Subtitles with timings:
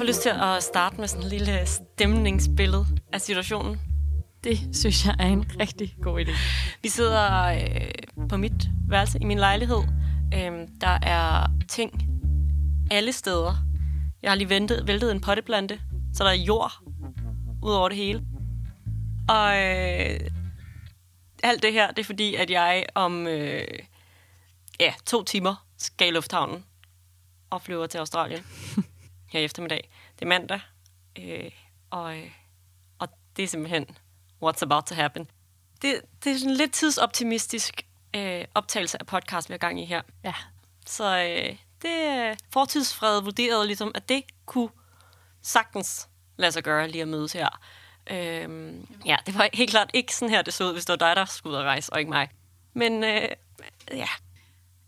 [0.00, 3.80] får lyst til at starte med sådan en lille stemningsbillede af situationen.
[4.44, 6.30] Det synes jeg er en rigtig god idé.
[6.82, 9.82] Vi sidder øh, på mit værelse i min lejlighed.
[10.34, 12.08] Øh, der er ting
[12.90, 13.54] alle steder.
[14.22, 15.80] Jeg har lige ventet, væltet en potteplante,
[16.14, 16.72] så der er jord
[17.62, 18.22] ud over det hele.
[19.28, 20.20] Og øh,
[21.42, 23.64] alt det her, det er fordi, at jeg om øh,
[24.80, 26.64] ja, to timer skal i lufthavnen
[27.50, 28.42] og flyver til Australien
[29.30, 29.90] her i eftermiddag.
[30.14, 30.60] Det er mandag,
[31.18, 31.50] øh,
[31.90, 32.30] og, øh,
[32.98, 33.86] og det er simpelthen
[34.44, 35.30] what's about to happen.
[35.82, 40.02] Det, det er sådan lidt tidsoptimistisk øh, optagelse af podcast, vi har gang i her.
[40.24, 40.34] Ja,
[40.86, 44.68] Så øh, det er fortidsfred vurderede ligesom, at det kunne
[45.42, 47.60] sagtens lade sig gøre lige at mødes her.
[48.10, 51.06] Øhm, ja, det var helt klart ikke sådan her, det så ud, hvis det var
[51.08, 52.28] dig, der skulle ud og rejse, og ikke mig.
[52.72, 53.28] Men øh,
[53.90, 54.08] ja,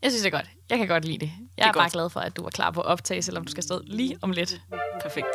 [0.01, 0.49] jeg synes det er godt.
[0.73, 1.31] Jeg kan godt lide det.
[1.57, 3.51] Jeg er er, bare glad for, at du er klar på at optage, selvom du
[3.51, 4.61] skal stå lige om lidt.
[5.01, 5.27] perfekt.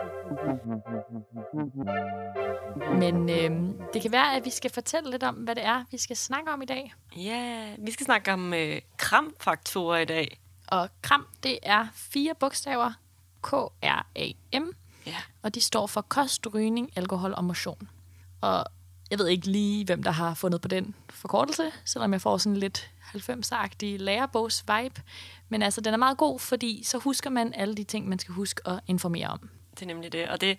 [2.98, 5.98] Men øhm, det kan være, at vi skal fortælle lidt om, hvad det er, vi
[5.98, 6.94] skal snakke om i dag.
[7.16, 10.41] Ja, vi skal snakke om øh, kramfaktorer i dag.
[10.66, 12.92] Og KRAM, det er fire bogstaver.
[13.42, 14.72] K-R-A-M.
[15.06, 17.89] Ja, Og de står for kost, rygning, alkohol og motion.
[18.41, 18.64] Og
[19.11, 22.56] jeg ved ikke lige, hvem der har fundet på den forkortelse, selvom jeg får sådan
[22.56, 25.03] lidt 90-agtig lærerbogs-vibe.
[25.48, 28.34] Men altså, den er meget god, fordi så husker man alle de ting, man skal
[28.34, 29.50] huske at informere om.
[29.70, 30.28] det er nemlig det.
[30.28, 30.59] Og det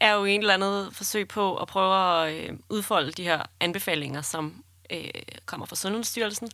[0.00, 4.22] er jo en eller andet forsøg på at prøve at øh, udfolde de her anbefalinger,
[4.22, 5.10] som øh,
[5.46, 6.48] kommer fra Sundhedsstyrelsen,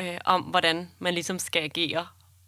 [0.00, 2.06] øh, om hvordan man ligesom skal agere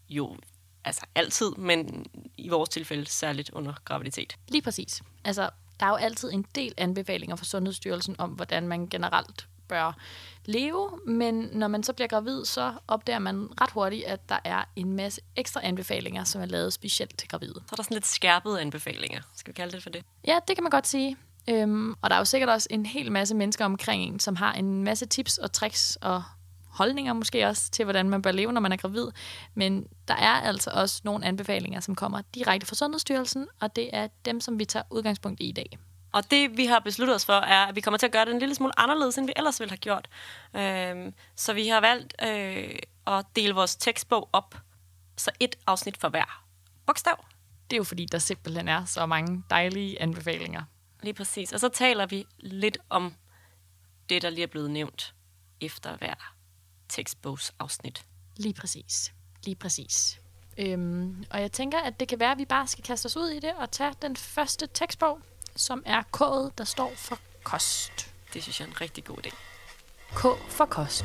[0.08, 0.36] jo
[0.84, 2.06] altså altid, men
[2.36, 4.36] i vores tilfælde særligt under graviditet.
[4.48, 5.02] Lige præcis.
[5.24, 5.50] Altså,
[5.84, 9.96] der er jo altid en del anbefalinger fra Sundhedsstyrelsen om, hvordan man generelt bør
[10.44, 14.64] leve, men når man så bliver gravid, så opdager man ret hurtigt, at der er
[14.76, 17.54] en masse ekstra anbefalinger, som er lavet specielt til gravide.
[17.54, 19.20] Så er der sådan lidt skærpede anbefalinger.
[19.36, 20.04] Skal vi kalde det for det?
[20.26, 21.16] Ja, det kan man godt sige.
[21.48, 24.52] Øhm, og der er jo sikkert også en hel masse mennesker omkring en, som har
[24.52, 26.22] en masse tips og tricks og
[26.74, 29.06] holdninger måske også til, hvordan man bør leve, når man er gravid.
[29.54, 34.08] Men der er altså også nogle anbefalinger, som kommer direkte fra Sundhedsstyrelsen, og det er
[34.24, 35.78] dem, som vi tager udgangspunkt i i dag.
[36.12, 38.32] Og det, vi har besluttet os for, er, at vi kommer til at gøre det
[38.32, 40.08] en lille smule anderledes, end vi ellers ville have gjort.
[40.56, 44.54] Øhm, så vi har valgt øh, at dele vores tekstbog op,
[45.16, 46.44] så et afsnit for hver
[46.86, 47.24] bogstav.
[47.70, 50.62] Det er jo fordi, der simpelthen er så mange dejlige anbefalinger.
[51.02, 51.52] Lige præcis.
[51.52, 53.14] Og så taler vi lidt om
[54.08, 55.14] det, der lige er blevet nævnt
[55.60, 56.33] efter hver
[56.94, 58.04] tekstbogsafsnit.
[58.36, 59.12] Lige præcis.
[59.44, 60.20] Lige præcis.
[60.58, 63.28] Øhm, og jeg tænker, at det kan være, at vi bare skal kaste os ud
[63.28, 65.18] i det og tage den første tekstbog,
[65.56, 68.12] som er K'et, der står for kost.
[68.34, 69.34] Det synes jeg er en rigtig god idé.
[70.14, 71.04] K for kost.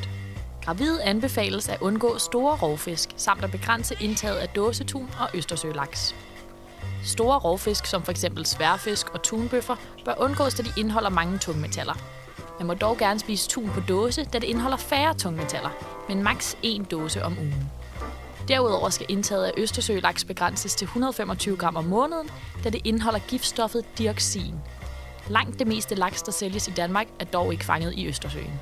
[0.62, 6.14] Gravide anbefales at undgå store rovfisk, samt at begrænse indtaget af dåsetun og østersølaks.
[7.04, 8.24] Store rovfisk, som f.eks.
[8.44, 12.19] sværfisk og tunbøffer, bør undgås, da de indeholder mange tungmetaller.
[12.60, 15.70] Man må dog gerne spise tun på dåse, da det indeholder færre tungmetaller,
[16.08, 17.70] men maks én dåse om ugen.
[18.48, 22.30] Derudover skal indtaget af østersølaks begrænses til 125 gram om måneden,
[22.64, 24.54] da det indeholder giftstoffet dioxin.
[25.28, 28.60] Langt det meste laks, der sælges i Danmark, er dog ikke fanget i Østersøen.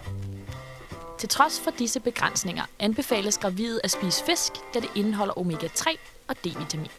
[1.18, 5.96] Til trods for disse begrænsninger anbefales gravide at spise fisk, da det indeholder omega-3
[6.28, 6.90] og D-vitamin.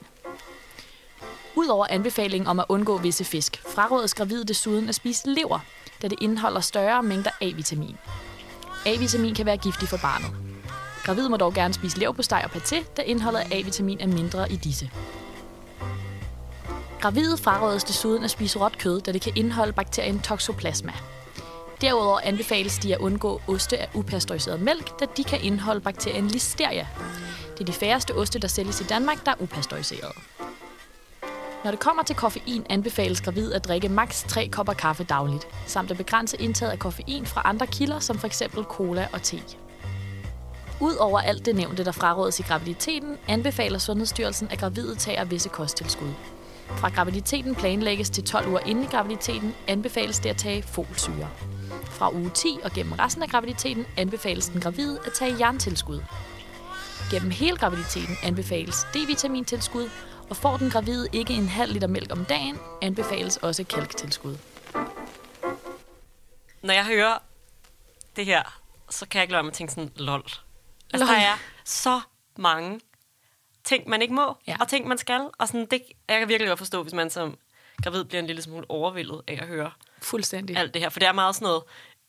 [1.56, 5.60] Udover anbefalingen om at undgå visse fisk, frarådes gravide desuden at spise lever,
[6.02, 7.98] da det indeholder større mængder A-vitamin.
[8.86, 10.32] A-vitamin kan være giftig for barnet.
[11.04, 14.56] Gravide må dog gerne spise leverpostej og paté, da indholdet af A-vitamin er mindre i
[14.56, 14.92] disse.
[17.02, 20.94] Gravide frarådes desuden at spise råt kød, da det kan indeholde bakterien Toxoplasma.
[21.82, 26.88] Derudover anbefales de at undgå oste af upasteuriseret mælk, da de kan indeholde bakterien Listeria.
[27.54, 30.12] Det er de færreste oste, der sælges i Danmark, der er upasteuriseret.
[31.64, 35.92] Når det kommer til koffein, anbefales gravid at drikke maks 3 kopper kaffe dagligt, samt
[35.92, 38.44] at begrænse indtaget af koffein fra andre kilder, som f.eks.
[38.64, 39.42] cola og te.
[40.82, 46.12] Udover alt det nævnte, der frarådes i graviditeten, anbefaler Sundhedsstyrelsen, at gravide tager visse kosttilskud.
[46.68, 51.30] Fra graviditeten planlægges til 12 uger inden i graviditeten, anbefales det at tage folsyre.
[51.84, 56.02] Fra uge 10 og gennem resten af graviditeten anbefales den gravide at tage jerntilskud.
[57.12, 59.90] Gennem hele graviditeten anbefales D-vitamintilskud,
[60.30, 64.38] og får den gravide ikke en halv liter mælk om dagen, anbefales også kalktilskud.
[66.62, 67.18] Når jeg hører
[68.16, 70.24] det her, så kan jeg ikke lade at tænke sådan, lol.
[70.94, 71.08] Altså, Lol.
[71.08, 72.02] der er så
[72.38, 72.80] mange
[73.64, 74.58] ting, man ikke må, ja.
[74.60, 75.22] og ting, man skal.
[75.38, 77.38] Og sådan, det, jeg kan virkelig godt forstå, hvis man som
[77.84, 79.72] gravid bliver en lille smule overvældet af at høre
[80.02, 80.58] Fuldstændig.
[80.58, 80.90] alt det her.
[80.90, 81.64] For det er meget sådan noget,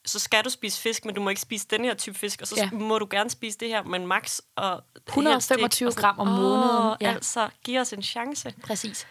[0.07, 2.47] så skal du spise fisk, men du må ikke spise den her type fisk, og
[2.49, 2.71] så Ja.
[2.73, 4.83] må du gerne spise det her, men max og
[5.15, 7.15] helst 125 ikke, og sådan, gram om måneden, ja.
[7.15, 8.55] altså, giv os en chance.
[8.63, 9.07] Præcis.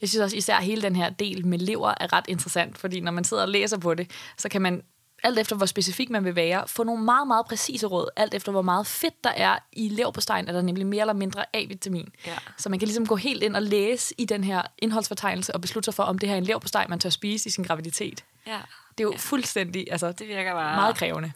[0.00, 3.12] Jeg synes også især hele den her del med lever er ret interessant, fordi når
[3.12, 4.82] man sidder og læser på det, så kan man
[5.22, 8.52] alt efter hvor specifik man vil være, få nogle meget, meget præcise råd, alt efter
[8.52, 12.08] hvor meget fedt der er i leverpostejen, er der nemlig mere eller mindre A-vitamin.
[12.26, 12.36] Ja.
[12.58, 15.84] Så man kan ligesom gå helt ind og læse i den her indholdsfortegnelse og beslutte
[15.84, 18.24] sig for, om det her er en leverpostej, man tør spise i sin graviditet.
[18.46, 18.58] Ja,
[18.98, 19.18] Det er jo ja.
[19.18, 20.76] fuldstændig, altså, det virker bare...
[20.76, 21.32] meget krævende.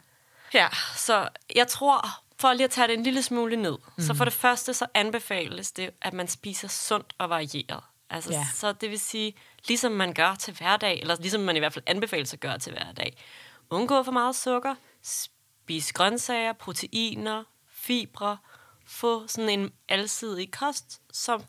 [0.55, 2.07] Ja, så jeg tror,
[2.41, 4.05] for lige at tage det en lille smule ned, mm.
[4.05, 7.83] så for det første så anbefales det, at man spiser sundt og varieret.
[8.11, 8.47] Altså, Ja.
[8.55, 9.35] Så det vil sige,
[9.69, 12.73] ligesom man gør til hverdag, eller ligesom man i hvert fald anbefales at gøre til
[12.73, 13.17] hverdag.
[13.71, 18.37] Undgå for meget sukker, spis grøntsager, proteiner, fibre,
[18.87, 21.45] få sådan en alsidig kost, som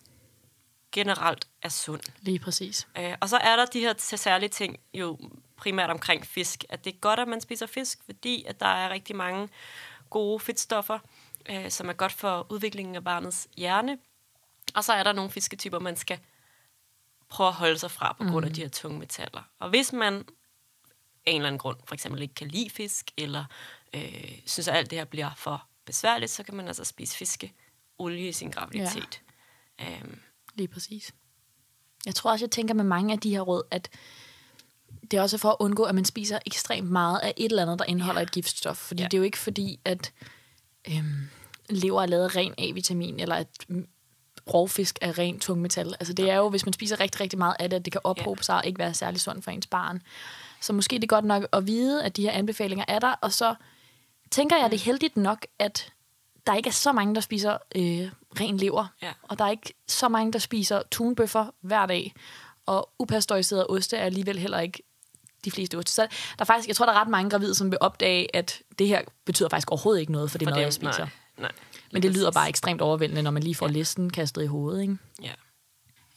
[0.91, 2.01] generelt er sund.
[2.21, 2.87] Lige præcis.
[2.97, 5.17] Øh, og så er der de her særlige ting, jo
[5.57, 8.89] primært omkring fisk, at det er godt, at man spiser fisk, fordi at der er
[8.89, 9.49] rigtig mange
[10.09, 10.99] gode fedtstoffer,
[11.49, 13.97] øh, som er godt for udviklingen af barnets hjerne.
[14.75, 16.19] Og så er der nogle fisketyper, man skal
[17.29, 19.41] prøve at holde sig fra på grund af de her tunge metaller.
[19.59, 20.13] Og hvis man
[21.25, 23.45] af en eller anden grund for eksempel ikke kan lide fisk, eller
[23.93, 28.29] øh, synes, at alt det her bliver for besværligt, så kan man altså spise fiskeolie
[28.29, 29.21] i sin graviditet.
[29.79, 29.91] Ja.
[29.91, 30.19] Øhm,
[30.55, 31.13] Lige præcis.
[32.05, 33.89] Jeg tror også, jeg tænker med mange af de her råd, at
[35.13, 37.79] det er også for at undgå, at man spiser ekstremt meget af et eller andet,
[37.79, 38.23] der indeholder Ja.
[38.25, 38.77] et giftstof.
[38.77, 39.07] Fordi Ja.
[39.07, 40.11] det er jo ikke fordi, at
[40.91, 41.29] øhm,
[41.69, 43.87] lever er lavet af ren A-vitamin, eller at mm,
[44.53, 45.87] rovfisk er ren tungmetal.
[45.99, 48.01] Altså det er jo, hvis man spiser rigtig, rigtig meget af det, at det kan
[48.03, 50.01] ophobe sig og ikke være særlig sundt for ens barn.
[50.61, 53.33] Så måske det er godt nok at vide, at de her anbefalinger er der, og
[53.33, 53.55] så
[54.31, 55.91] tænker jeg, det er heldigt nok, at
[56.47, 58.09] der ikke er så mange, der spiser øh,
[58.41, 59.11] ren lever, Ja.
[59.23, 62.13] og der er ikke så mange, der spiser tunbøffer hver dag,
[62.65, 64.83] og upastoriserede oste er alligevel heller ikke
[65.45, 65.91] de fleste oste.
[65.91, 66.07] Så der
[66.39, 69.01] er faktisk, jeg tror, der er ret mange gravide, som vil opdage, at det her
[69.25, 70.97] betyder faktisk overhovedet ikke noget for det for mad, dem, jeg spiser.
[70.97, 71.51] Nej, nej.
[71.91, 74.97] Men det lyder bare ekstremt overvældende, når man lige får listen kastet i hovedet, ikke?
[75.21, 75.33] Ja.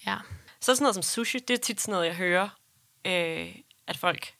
[0.07, 0.17] Ja.
[0.61, 2.49] Så sådan noget som sushi, det er tit sådan noget, jeg hører,
[3.07, 3.55] øh,
[3.87, 4.35] at folk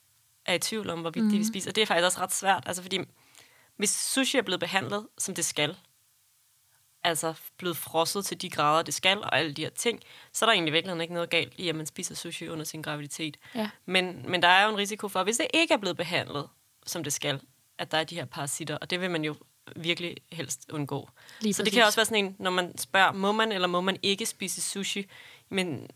[0.45, 1.31] er i tvivl om, hvorvidt mm.
[1.31, 1.69] de vil spise.
[1.69, 2.99] Og det er faktisk også ret svært, altså fordi
[3.77, 5.75] hvis sushi er blevet behandlet, som det skal,
[7.07, 9.99] altså blevet frosset til de grader, det skal, og alle de her ting,
[10.33, 12.81] så er der egentlig virkelig ikke noget galt i, at man spiser sushi under sin
[12.81, 13.37] graviditet.
[13.55, 13.69] Ja.
[13.85, 16.47] Men, men der er jo en risiko for, hvis det ikke er blevet behandlet,
[16.85, 17.41] som det skal,
[17.77, 19.35] at der er de her parasitter, og det vil man jo
[19.75, 21.09] virkelig helst undgå.
[21.41, 21.77] Lige så det præcis.
[21.77, 24.61] kan også være sådan en, når man spørger, må man eller må man ikke spise
[24.61, 25.05] sushi?
[25.49, 25.89] Men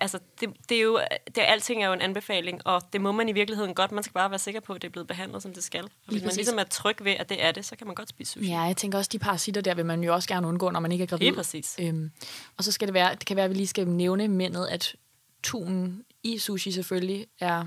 [0.00, 3.12] altså, det, det er jo, det er, alting er jo en anbefaling, og det må
[3.12, 3.92] man i virkeligheden godt.
[3.92, 5.84] Man skal bare være sikker på, at det er blevet behandlet, som det skal.
[5.84, 6.36] Og hvis man præcis.
[6.36, 8.50] ligesom er tryg ved, at det er det, så kan man godt spise sushi.
[8.50, 10.92] Ja, jeg tænker også, de parasitter der vil man jo også gerne undgå, når man
[10.92, 11.26] ikke er gravid.
[11.26, 11.76] Lige præcis.
[11.80, 12.10] Øhm,
[12.56, 14.96] og så skal det være, det kan være, at vi lige skal nævne mændet, at
[15.42, 17.66] tunen i sushi selvfølgelig er,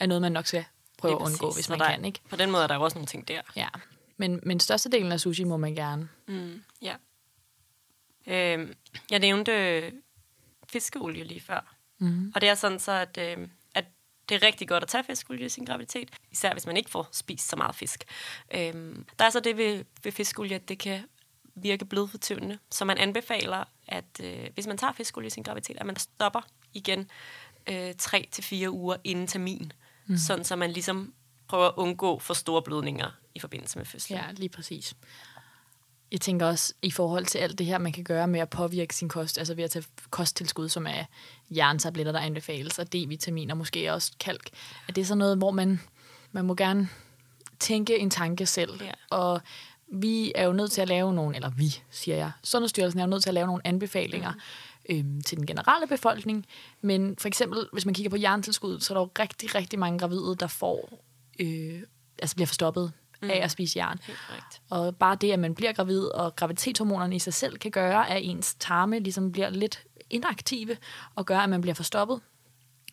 [0.00, 0.64] er noget, man nok skal
[0.98, 2.20] prøve Lige at undgå, hvis man der, kan, ikke?
[2.30, 3.40] På den måde er der jo også nogle ting der.
[3.56, 3.68] Ja.
[4.16, 6.08] Men, men størstedelen af sushi må man gerne.
[6.28, 6.94] Mm, ja.
[8.26, 8.74] Øhm,
[9.10, 9.82] jeg nævnte
[10.72, 11.74] fiskeolie lige før.
[11.98, 12.32] Mm.
[12.34, 13.84] Og det er sådan så, at, øh, at
[14.28, 17.08] det er rigtig godt at tage fiskeolie i sin graviditet, især hvis man ikke får
[17.12, 18.04] spist så meget fisk.
[18.54, 21.02] Øhm, der er så det ved, ved fiskeolie, at det kan
[21.54, 25.86] virke blodfortyndende, så man anbefaler, at øh, hvis man tager fiskeolie i sin graviditet, at
[25.86, 26.40] man stopper
[26.74, 27.10] igen
[27.68, 29.72] øh, 3-4 uger inden termin,
[30.06, 30.16] mm.
[30.16, 31.14] sådan så man ligesom
[31.48, 34.18] prøver at undgå for store blødninger i forbindelse med fødslen.
[34.18, 34.94] Ja, lige præcis.
[36.12, 38.94] Jeg tænker også i forhold til alt det her, man kan gøre med at påvirke
[38.94, 41.04] sin kost, altså ved at tage kosttilskud, som er
[41.50, 44.50] jerntabletter, der anbefales, og D-vitamin og måske også kalk,
[44.88, 45.80] at det er sådan noget, hvor man,
[46.32, 46.88] man må gerne
[47.58, 48.82] tænke en tanke selv.
[48.82, 48.92] Ja.
[49.10, 49.40] Og
[49.88, 53.10] vi er jo nødt til at lave nogle, eller vi, siger jeg, Sundhedsstyrelsen er jo
[53.10, 54.96] nødt til at lave nogle anbefalinger mm.
[54.96, 56.46] øhm, til den generelle befolkning.
[56.80, 59.98] Men for eksempel, hvis man kigger på jerntilskud, så er der jo rigtig, rigtig mange
[59.98, 61.04] gravide, der får,
[61.40, 61.82] øh,
[62.18, 63.30] altså bliver forstoppet mm.
[63.30, 63.98] af at spise jern.
[64.06, 64.60] Helt.
[64.70, 68.20] Og bare det, at man bliver gravid, og graviditetshormonerne i sig selv kan gøre, at
[68.24, 70.76] ens tarme ligesom bliver lidt inaktive,
[71.14, 72.20] og gør, at man bliver forstoppet.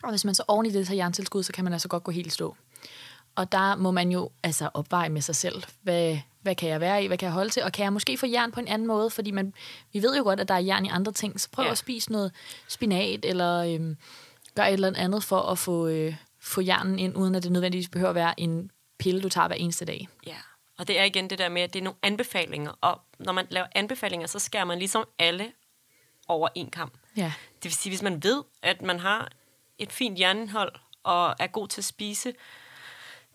[0.02, 2.10] Og hvis man så oven i det tager jerntilskud, så kan man altså godt gå
[2.12, 2.56] helt stå.
[3.34, 7.04] Og der må man jo altså opveje med sig selv, hvad, hvad kan jeg være
[7.04, 8.88] i, hvad kan jeg holde til, og kan jeg måske få jern på en anden
[8.88, 9.52] måde, fordi man,
[9.92, 11.70] vi ved jo godt, at der er jern i andre ting, så prøv Ja.
[11.70, 12.32] at spise noget
[12.68, 13.96] spinat, eller øhm,
[14.54, 17.88] gør et eller andet for at få, øh, få jernen ind, uden at det nødvendigvis
[17.88, 20.08] behøver at være en pille, du tager hver eneste dag.
[20.26, 20.36] Ja,
[20.78, 23.46] og det er igen det der med, at det er nogle anbefalinger, og når man
[23.50, 25.52] laver anbefalinger, så skærer man ligesom alle
[26.28, 26.92] over en kamp.
[27.16, 27.32] Ja.
[27.54, 29.32] Det vil sige, hvis man ved, at man har
[29.78, 30.72] et fint jernindhold
[31.02, 32.32] og er god til at spise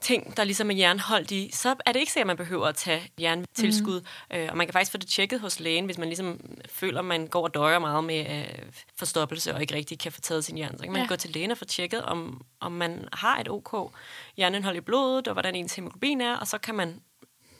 [0.01, 2.75] ting, der ligesom er jernholdt i, så er det ikke sikkert, at man behøver at
[2.75, 4.01] tage jerntilskud.
[4.01, 4.37] Mm.
[4.37, 6.39] Øh, og man kan faktisk få det tjekket hos lægen, hvis man ligesom
[6.69, 10.21] føler, at man går og døjer meget med øh, forstoppelse og ikke rigtig kan få
[10.21, 10.77] taget sin jern.
[10.77, 11.07] Så kan man ja.
[11.07, 13.91] gå til lægen og få tjekket, om, om man har et OK
[14.37, 17.01] jernindhold i blodet, og hvordan ens hemoglobin er, og så kan man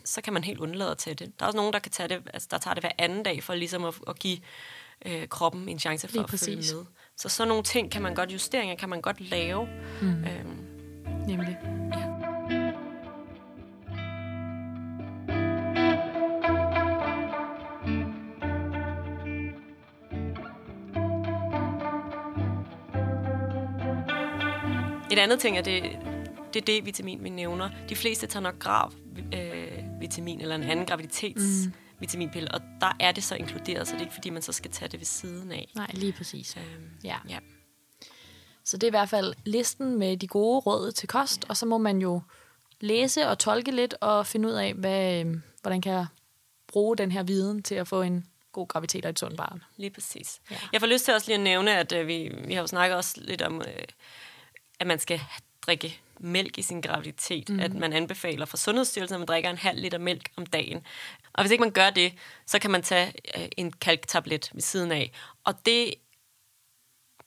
[0.05, 1.39] så kan man helt undlade tage det.
[1.39, 3.43] Der er også nogen, der kan tage det, altså der tager det hver anden dag
[3.43, 4.37] for ligesom at, at give
[5.05, 6.47] øh, kroppen en chance for Lige at præcis.
[6.47, 6.85] følge med.
[7.17, 9.67] Så sådan nogle ting kan man godt, justeringer kan man godt lave.
[10.01, 10.23] Mm.
[10.23, 10.71] Øhm,
[11.27, 11.80] Nemlig.
[25.11, 25.83] Et andet ting er det,
[26.53, 27.69] det D-vitamin, vi nævner.
[27.89, 28.91] De fleste tager nok grav
[29.33, 31.73] øh, vitamin eller en anden graviditets mm.
[31.99, 34.71] vitaminpille, og der er det så inkluderet, så det er ikke fordi, man så skal
[34.71, 35.71] tage det ved siden af.
[35.75, 36.57] Nej, lige præcis.
[36.57, 37.17] Øhm, ja.
[37.29, 37.37] ja.
[38.65, 41.49] Så det er i hvert fald listen med de gode råd til kost, ja.
[41.49, 42.21] og så må man jo
[42.79, 46.05] læse og tolke lidt og finde ud af, hvad, øhm, hvordan kan jeg
[46.67, 49.63] bruge den her viden til at få en god graviditet og et sundt barn.
[49.77, 50.41] Lige præcis.
[50.51, 50.55] Ja.
[50.73, 52.97] Jeg får lyst til også lige at nævne, at øh, vi, vi har jo snakket
[52.97, 53.83] også lidt om, øh,
[54.81, 55.21] at man skal
[55.61, 57.49] drikke mælk i sin graviditet.
[57.49, 57.59] Mm.
[57.59, 60.85] At man anbefaler for Sundhedsstyrelsen, at man drikker en halv liter mælk om dagen.
[61.33, 62.13] Og hvis ikke man gør det,
[62.45, 65.11] så kan man tage øh, en kalktablet ved siden af.
[65.43, 65.93] Og det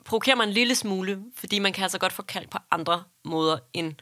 [0.04, 3.58] provokerer mig en lille smule, fordi man kan altså godt få kalk på andre måder
[3.72, 3.94] end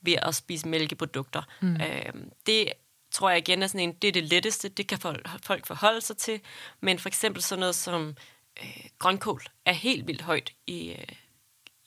[0.00, 1.42] ved at spise mælkeprodukter.
[1.60, 1.76] Mm.
[1.76, 2.12] Øh,
[2.46, 2.72] det
[3.12, 4.98] tror jeg igen er sådan en, det er det letteste, det kan
[5.42, 6.40] folk forholde sig til.
[6.80, 8.16] Men for eksempel sådan noget som
[8.62, 11.04] øh, grønkål er helt vildt højt i, øh,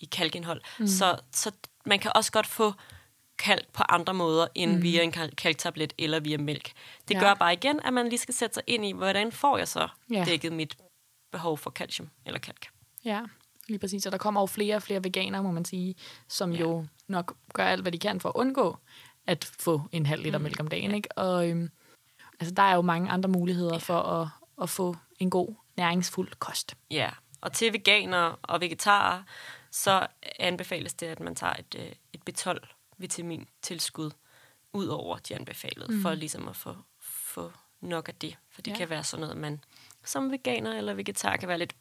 [0.04, 0.62] i kalkindhold.
[0.80, 0.88] Mm.
[0.88, 1.52] Så, så
[1.86, 2.74] man kan også godt få
[3.38, 4.82] kalk på andre måder end mm.
[4.82, 6.72] via en kalktablet eller via mælk.
[7.08, 7.20] Det ja.
[7.20, 9.88] gør bare igen, at man lige skal sætte sig ind i, hvordan får jeg så
[10.12, 10.24] ja.
[10.26, 10.78] dækket mit
[11.32, 12.68] behov for calcium eller kalk.
[13.06, 13.22] Ja,
[13.68, 14.06] lige præcis.
[14.06, 15.96] Og der kommer jo flere og flere veganere, må man sige,
[16.28, 16.60] som ja.
[16.60, 18.78] jo nok gør alt, hvad de kan for at undgå
[19.28, 20.44] at få en halv liter mm.
[20.44, 20.90] mælk om dagen.
[20.90, 20.96] Ja.
[20.96, 21.18] Ikke?
[21.18, 21.70] Og øhm,
[22.40, 23.78] altså, der er jo mange andre muligheder ja.
[23.78, 24.28] for at,
[24.62, 26.78] at få en god, næringsfuld kost.
[26.92, 27.10] Ja,
[27.44, 29.24] og til veganere og vegetarer,
[29.72, 30.08] så
[30.40, 34.12] anbefales det, at man tager et, øh, et B12-vitamintilskud
[34.74, 36.02] ud over de anbefalede, mm.
[36.02, 38.38] for ligesom at få, få nok af det.
[38.50, 38.78] For det ja.
[38.78, 39.64] kan være sådan noget, man
[40.04, 41.76] som veganer eller vegetar kan være lidt,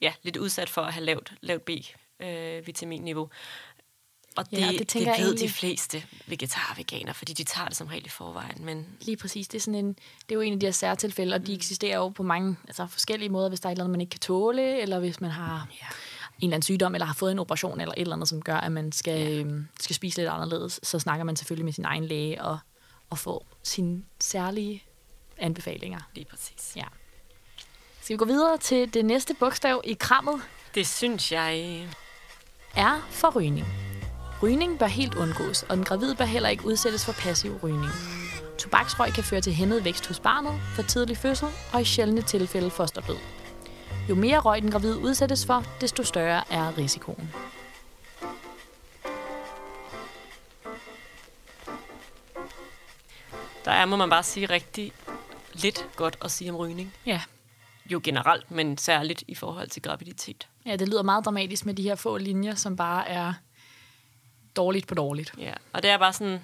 [0.00, 3.30] ja, lidt udsat for at have lavt, lavt B-vitaminniveau.
[4.36, 5.40] Og det, ja, det, det ved egentlig...
[5.40, 8.64] de fleste vegetar og veganer, fordi de tager det som regel i forvejen.
[8.64, 8.86] Men...
[9.00, 9.48] Lige præcis.
[9.48, 11.56] Det er, sådan en, det er jo en af de her særtilfælde, og de mm.
[11.56, 14.10] eksisterer jo på mange altså forskellige måder, hvis der er et eller andet, man ikke
[14.10, 15.86] kan tåle, eller hvis man har ja
[16.40, 18.56] en eller anden sygdom, eller har fået en operation, eller et eller andet, som gør,
[18.56, 19.40] at man skal, ja.
[19.40, 22.58] øhm, skal spise lidt anderledes, så snakker man selvfølgelig med sin egen læge og,
[23.10, 24.84] og får sine særlige
[25.38, 26.00] anbefalinger.
[26.14, 26.72] Lige præcis.
[26.76, 26.84] Ja.
[28.00, 30.40] Skal vi gå videre til det næste bogstav i krammet?
[30.74, 31.88] Det synes jeg.
[32.76, 33.30] Er for
[34.42, 34.78] rygning.
[34.78, 37.92] Bør helt undgås, og den gravide bør heller ikke udsættes for passiv rygning.
[38.58, 42.70] Tobaksrøg kan føre til hæmmet vækst hos barnet, for tidlig fødsel og i sjældne tilfælde
[42.70, 43.16] fosterdød.
[44.08, 47.30] Jo mere røg den gravide udsættes for, desto større er risikoen.
[53.64, 54.92] Der er, må man bare sige, rigtig
[55.52, 56.94] lidt godt at sige om rygning.
[57.06, 57.20] Ja.
[57.86, 60.48] Jo generelt, men særligt i forhold til graviditet.
[60.66, 63.32] Ja, det lyder meget dramatisk med de her få linjer, som bare er
[64.60, 65.34] dårligt på dårligt.
[65.38, 66.40] Ja, og det er bare sådan,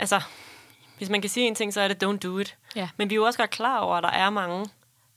[0.00, 0.20] altså,
[0.98, 2.56] hvis man kan sige en ting, så er det don't do it.
[2.76, 2.88] Ja.
[2.96, 4.66] Men vi er jo også godt klar over, at der er mange,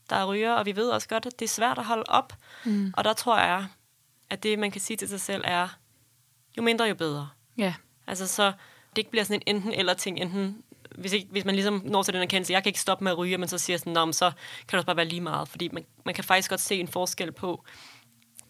[0.09, 2.33] der ryger, og vi ved også godt, at det er svært at holde op.
[2.65, 2.93] Mm.
[2.97, 3.67] Og der tror jeg,
[4.29, 5.67] at det, man kan sige til sig selv, er,
[6.57, 7.29] jo mindre, jo bedre.
[7.57, 7.73] Ja.
[8.07, 8.45] Altså, så
[8.89, 10.63] det ikke bliver sådan en enten-eller ting, enten
[10.97, 13.17] hvis, ikke, hvis man ligesom når til den erkendelse, jeg kan ikke stoppe med at
[13.17, 15.47] ryge, men så siger sådan, så kan det også bare være lige meget.
[15.47, 17.63] Fordi man, man kan faktisk godt se en forskel på,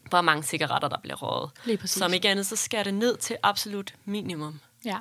[0.10, 1.52] hvor mange cigaretter, der bliver røget.
[1.66, 1.98] Lige præcis.
[1.98, 4.60] Som ikke andet, så skal det ned til absolut minimum.
[4.86, 4.98] Ja,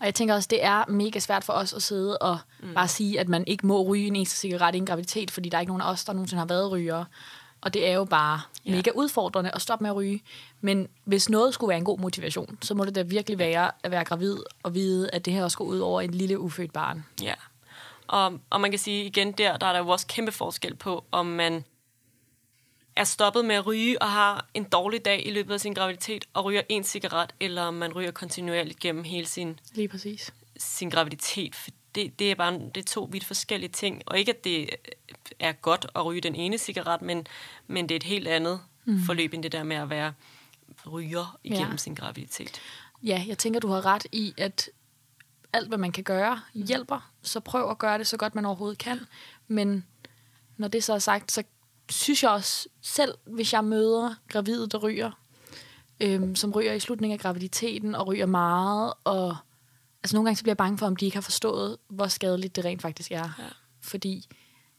[0.00, 2.74] og jeg tænker også, det er mega svært for os at sidde og mm.
[2.74, 5.58] bare sige, at man ikke må ryge en eneste cigaret i en graviditet, fordi der
[5.58, 7.04] er ikke nogen af os, der nogensinde har været rygere.
[7.60, 8.70] Og det er jo bare ja.
[8.70, 10.22] mega udfordrende at stoppe med at ryge.
[10.60, 13.90] Men hvis noget skulle være en god motivation, så må det da virkelig være at
[13.90, 17.04] være gravid og vide, at det her også går ud over en lille ufødt barn.
[17.22, 17.34] Ja,
[18.06, 21.04] og, og man kan sige igen der, der er der jo også kæmpe forskel på,
[21.12, 21.64] om man
[23.00, 26.24] er stoppet med at ryge og har en dårlig dag i løbet af sin graviditet
[26.34, 30.34] og ryger en cigaret, eller om man ryger kontinuerligt gennem hele sin, Lige præcis.
[30.56, 31.54] sin graviditet.
[31.54, 34.02] For det, det er bare det er to vidt forskellige ting.
[34.06, 34.70] Og ikke, at det
[35.38, 37.26] er godt at ryge den ene cigaret, men,
[37.66, 39.02] men det er et helt andet mm.
[39.02, 40.12] forløb end det der med at være
[40.86, 41.76] ryger igennem ja.
[41.76, 42.60] sin graviditet.
[43.02, 44.70] Ja, jeg tænker, du har ret i, at
[45.52, 47.10] alt, hvad man kan gøre, hjælper.
[47.22, 49.00] Så prøv at gøre det så godt, man overhovedet kan.
[49.48, 49.86] Men
[50.56, 51.42] når det så er sagt, så
[51.90, 55.10] synes jeg også selv, hvis jeg møder gravide, der ryger,
[56.00, 58.92] øhm, som ryger i slutningen af graviditeten og ryger meget.
[59.04, 59.36] Og
[60.02, 62.56] altså nogle gange så bliver jeg bange for, om de ikke har forstået, hvor skadeligt
[62.56, 63.28] det rent faktisk er.
[63.38, 63.44] Ja.
[63.80, 64.26] Fordi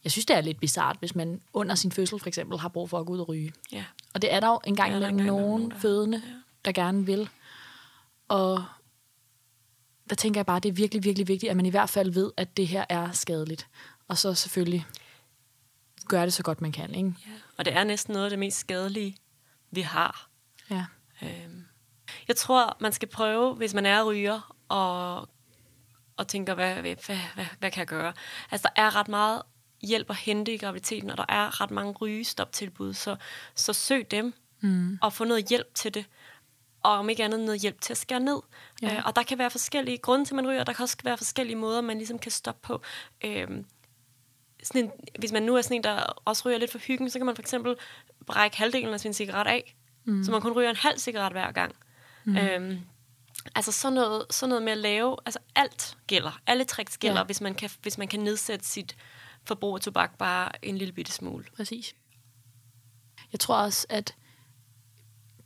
[0.03, 2.89] jeg synes, det er lidt bizart, hvis man under sin fødsel for eksempel har brug
[2.89, 3.53] for at gå ud og ryge.
[3.72, 3.84] Ja.
[4.13, 6.22] Og det er der jo en gang Ja, nogen der- fødende,
[6.65, 7.30] der gerne vil.
[8.27, 8.63] Og
[10.10, 12.12] der tænker jeg bare, at det er virkelig, virkelig vigtigt, at man i hvert fald
[12.12, 13.68] ved, at det her er skadeligt.
[14.08, 14.86] Og så selvfølgelig
[16.08, 16.96] gøre det så godt man kan.
[16.96, 17.13] Ikke?
[17.27, 17.31] ja.
[17.58, 19.17] Og det er næsten noget af det mest skadelige,
[19.72, 20.29] vi har.
[20.70, 20.86] Ja.
[21.22, 21.65] Øhm.
[22.27, 25.29] Jeg tror, man skal prøve, hvis man er ryger, og,
[26.17, 28.13] og tænker, hvad, hvad, hvad, hvad, hvad kan jeg gøre?
[28.51, 29.41] Altså, der er ret meget
[29.81, 33.15] hjælp at hente i graviditeten, og der er ret mange rygestoptilbud, så,
[33.55, 35.00] så søg dem, mm.
[35.01, 36.05] og få noget hjælp til det.
[36.84, 38.39] Og om ikke andet noget hjælp til at skære ned.
[38.81, 38.98] Ja.
[38.98, 40.98] Øh, og der kan være forskellige grunde til, at man ryger, og der kan også
[41.03, 42.81] være forskellige måder, man ligesom kan stoppe på.
[43.25, 43.65] Øhm,
[44.63, 47.20] sådan en, hvis man nu er sådan en, der også ryger lidt for hyggen, så
[47.20, 47.75] kan man for eksempel
[48.25, 49.75] brække halvdelen af sin cigaret af,
[50.06, 50.24] mm.
[50.24, 51.75] så man kun ryger en halv cigaret hver gang.
[52.25, 52.38] Mm.
[52.38, 52.80] Øhm,
[53.56, 57.24] altså sådan noget, sådan noget med at lave, altså alt gælder, alle tricks gælder, Ja.
[57.24, 58.96] hvis, man kan, hvis man kan nedsætte sit
[59.46, 61.46] forbrug af tobak bare en lille bitte smule.
[61.56, 61.96] Præcis.
[63.32, 64.15] Jeg tror også, at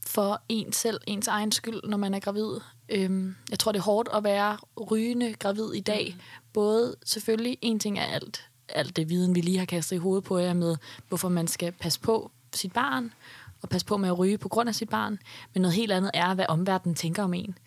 [0.08, 3.84] for en selv, ens egen skyld, når man er gravid, øhm, jeg tror, det er
[3.84, 4.58] hårdt at være
[4.92, 6.14] rygende gravid i dag.
[6.16, 6.22] Mm.
[6.54, 10.24] Både selvfølgelig, en ting er alt, alt det viden, vi lige har kastet i hovedet
[10.24, 13.14] på jer med, hvorfor man skal passe på sit barn,
[13.62, 15.20] og passe på med at ryge på grund af sit barn.
[15.54, 17.58] Men noget helt andet er, hvad omverdenen tænker om en.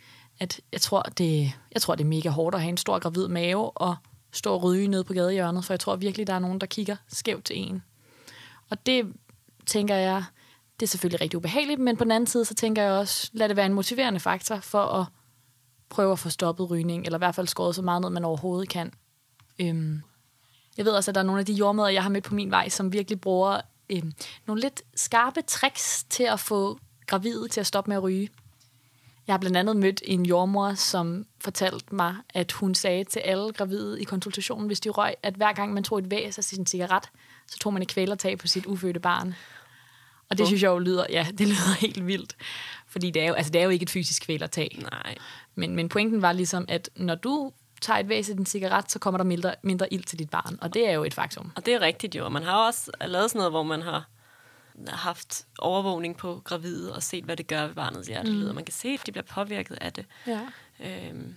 [0.40, 3.28] At jeg, tror, det, jeg tror, det er mega hårdt at have en stor gravid
[3.28, 3.96] mave og
[4.32, 6.96] stå og ryge nede på gadehjørnet, for jeg tror virkelig, der er nogen, der kigger
[7.08, 7.82] skævt til en.
[8.70, 9.12] Og det
[9.66, 10.24] tænker jeg,
[10.80, 13.48] det er selvfølgelig rigtig ubehageligt, men på den anden side, så tænker jeg også, lad
[13.48, 15.06] det være en motiverende faktor for at
[15.88, 18.68] prøve at få stoppet rygning, eller i hvert fald skåret så meget ned, man overhovedet
[18.68, 18.92] kan.
[19.58, 20.02] Øhm,
[20.78, 22.50] jeg ved også, at der er nogle af de jordmøder, jeg har mødt på min
[22.50, 24.12] vej, som virkelig bruger øhm,
[24.46, 28.28] nogle lidt skarpe tricks til at få gravide til at stoppe med at ryge.
[29.26, 33.52] Jeg har blandt andet mødt en jordmor, som fortalte mig, at hun sagde til alle
[33.52, 36.66] gravide i konsultationen, hvis de røg, at hver gang man tog et væs af sin
[36.66, 37.04] cigaret,
[37.46, 39.34] så tog man et kvælertag på sit ufødte barn.
[40.30, 42.36] Og det synes jeg jo lyder, ja, det lyder helt vildt.
[42.86, 44.78] Fordi det er jo, altså det er jo ikke et fysisk kvælertag.
[44.82, 45.14] Nej.
[45.54, 48.98] Men, men pointen var ligesom, at når du tager et væs af din cigaret, så
[48.98, 50.58] kommer der mindre, mindre ild til dit barn.
[50.60, 51.52] Og det er jo et faktum.
[51.56, 52.24] Og det er rigtigt jo.
[52.24, 54.08] Og Man har også lavet sådan noget, hvor man har
[54.88, 58.48] haft overvågning på gravide og set, hvad det gør ved barnets hjertelyd.
[58.48, 58.54] Mm.
[58.54, 60.06] Man kan se, at de bliver påvirket af det.
[60.26, 60.40] Ja.
[60.80, 61.34] Øhm,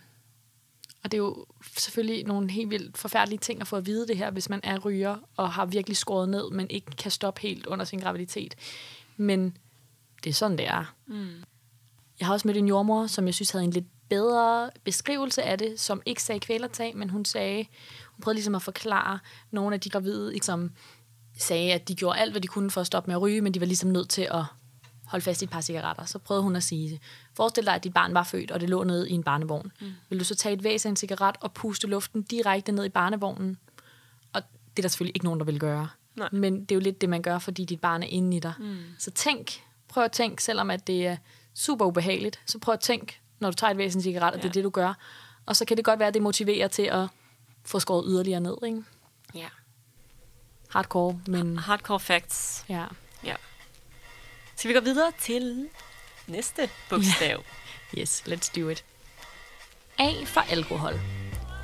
[1.04, 1.46] Og det er jo
[1.78, 4.80] selvfølgelig nogle helt vildt forfærdelige ting at få at vide det her, hvis man er
[4.80, 8.56] ryger og har virkelig skåret ned, men ikke kan stoppe helt under sin graviditet.
[9.18, 9.58] Men
[10.24, 10.94] det er sådan, det er.
[11.08, 11.44] Mm.
[12.20, 15.58] Jeg har også mødt en jordmor, som jeg synes havde en lidt bedre beskrivelse af
[15.58, 17.66] det, som ikke sagde kvælertag, men hun sagde,
[18.06, 19.20] hun prøvede ligesom at forklare
[19.52, 20.72] nogle af de gravide, som
[21.38, 23.54] sagde, at de gjorde alt, hvad de kunne for at stoppe med at ryge, men
[23.54, 24.44] de var ligesom nødt til at
[25.06, 26.06] holde fast i et par cigaretter.
[26.06, 27.00] Så prøvede hun at sige,
[27.34, 29.72] forestil dig, at dit barn var født, og det lå nede i en barnevogn.
[29.82, 29.92] Mm.
[30.10, 32.90] Vil du så tage et væs af en cigaret og puste luften direkte ned i
[32.90, 33.58] barnevognen?
[34.34, 35.90] Og det er der selvfølgelig ikke nogen, der vil gøre.
[36.16, 36.30] Nej.
[36.32, 38.54] Men det er jo lidt det, man gør, fordi dit barn er inde i dig.
[38.60, 38.78] Mm.
[39.00, 41.18] Så tænk, prøv at tænke, selvom at det er
[41.54, 44.34] super ubehageligt, så prøv at tænke, når du tager et væs af en cigaret, at
[44.34, 44.54] det er Ja.
[44.54, 44.94] det, du gør.
[45.46, 47.08] Og så kan det godt være, at det motiverer til at
[47.66, 48.58] få skåret yderligere ned.
[48.66, 48.84] Ikke?
[49.36, 49.48] ja.
[50.70, 52.66] Hardcore, men Hardcore facts.
[52.70, 52.86] ja.
[53.24, 53.36] Ja.
[54.56, 55.70] Skal vi gå videre til
[56.28, 57.44] næste bogstav?
[57.98, 58.84] Yes, let's do it.
[60.00, 60.94] A for alkohol.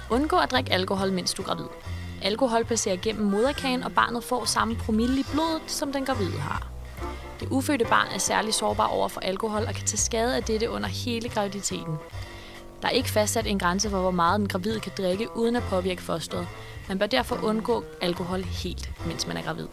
[0.10, 1.66] Undgå at drikke alkohol, mens du er gravid.
[2.22, 6.68] Alkohol passerer gennem moderkagen, og barnet får samme promille i blodet, som den gravide har.
[7.39, 10.69] Det ufødte barn er særlig sårbar over for alkohol og kan tage skade af dette
[10.69, 11.95] under hele graviditeten.
[12.82, 15.63] Der er ikke fastsat en grænse for, hvor meget den gravide kan drikke uden at
[15.63, 16.47] påvirke fosteret.
[16.88, 19.67] Man bør derfor undgå alkohol helt, mens man er gravid.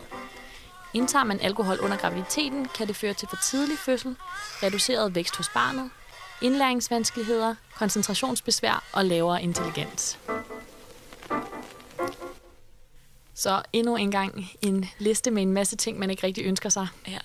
[0.95, 4.17] Indtager man alkohol under graviditeten, kan det føre til for tidlig fødsel,
[4.63, 5.91] reduceret vækst hos barnet,
[6.43, 10.19] indlæringsvanskeligheder, koncentrationsbesvær og lavere intelligens.
[13.35, 16.89] Så endnu en gang en liste med en masse ting, man ikke rigtig ønsker sig.
[17.09, 17.19] Ja.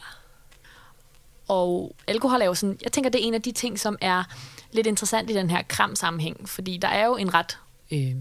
[1.50, 4.24] Og alkohol er jo sådan, jeg tænker, det er en af de ting, som er
[4.72, 7.58] lidt interessant i den her kram-sammenhæng, fordi der er jo en ret
[7.92, 8.16] øh,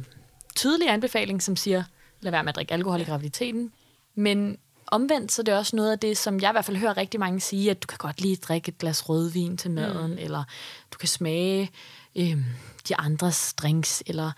[0.57, 1.85] tydelig anbefaling, som siger,
[2.21, 3.73] lad være med at drikke alkohol i graviditeten.
[4.15, 6.97] Men omvendt, så er det også noget af det, som jeg i hvert fald hører
[6.97, 10.19] rigtig mange sige, at du kan godt lige drikke et glas rødvin til maden, mm.
[10.19, 10.45] eller
[10.93, 11.71] du kan smage
[12.17, 12.37] øh,
[12.89, 14.33] de andres drinks, eller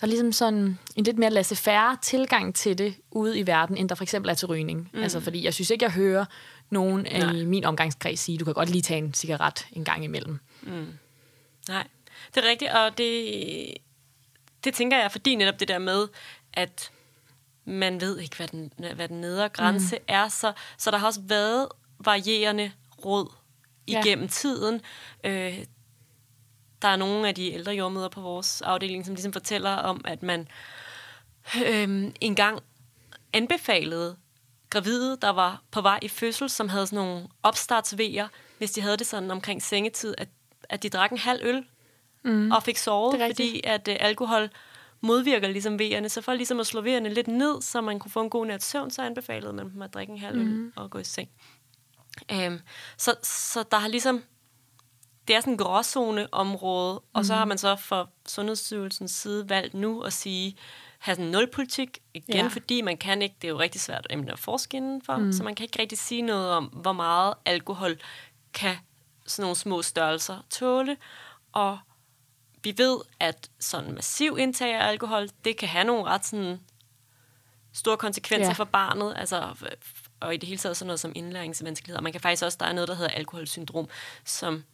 [0.00, 3.88] der er ligesom sådan en lidt mere laissez-faire tilgang til det ude i verden, end
[3.88, 4.90] der for eksempel er til rygning.
[4.92, 5.02] Mm.
[5.02, 6.24] Altså, fordi jeg synes ikke, jeg hører
[6.70, 7.32] nogen Nej.
[7.32, 10.38] i min omgangskreds sige, du kan godt lige tage en cigaret en gang imellem.
[11.68, 11.86] Nej,
[12.34, 13.74] det er rigtigt, og det,
[14.64, 16.08] det tænker jeg, fordi netop det der med,
[16.52, 16.90] at
[17.64, 20.04] man ved ikke, hvad den, hvad den nedre grænse mm.
[20.08, 22.72] er, så, så der har også været varierende
[23.04, 23.32] råd
[23.88, 24.00] Ja.
[24.00, 24.80] igennem tiden.
[25.24, 25.58] Øh,
[26.82, 30.22] der er nogle af de ældre jordmøder på vores afdeling, som ligesom fortæller om, at
[30.22, 30.48] man
[31.66, 32.58] øh, engang
[33.32, 34.16] anbefalede
[34.70, 38.28] gravide, der var på vej i fødsel, som havde sådan nogle opstartsvejer,
[38.58, 40.28] hvis de havde det sådan omkring sengetid, at,
[40.68, 41.64] at de drak en halv øl
[42.24, 42.50] mm.
[42.50, 44.48] og fik sovet, fordi at øh, alkohol
[45.00, 46.08] modvirker ligesom vejerne.
[46.08, 48.62] Så for ligesom at slå vejerne lidt ned, så man kunne få en god nat
[48.62, 50.72] søvn, så anbefalede man dem at drikke en halv øl Mm.
[50.76, 51.28] og gå i seng.
[52.32, 52.60] Øhm,
[52.96, 54.22] så, så der har ligesom...
[55.28, 60.02] Det er sådan en gråzone-område, og så har man så fra Sundhedsstyrelsens side valgt nu
[60.02, 60.56] at sige,
[61.00, 62.46] have sådan en nulpolitik, igen, Ja.
[62.46, 65.32] fordi man kan ikke, det er jo rigtig svært at forske indenfor, mm.
[65.32, 68.00] så man kan ikke rigtig sige noget om, hvor meget alkohol
[68.52, 68.76] kan
[69.26, 70.96] sådan nogle små størrelser tåle,
[71.52, 71.78] og
[72.62, 76.60] vi ved, at sådan massiv indtag af alkohol, det kan have nogle ret sådan
[77.72, 78.52] store konsekvenser ja.
[78.52, 79.54] for barnet, altså,
[80.20, 82.02] og i det hele taget sådan noget som indlæringsvanskeligheder.
[82.02, 83.88] Man kan faktisk også, der er noget, der hedder alkoholsyndrom,
[84.24, 84.64] som,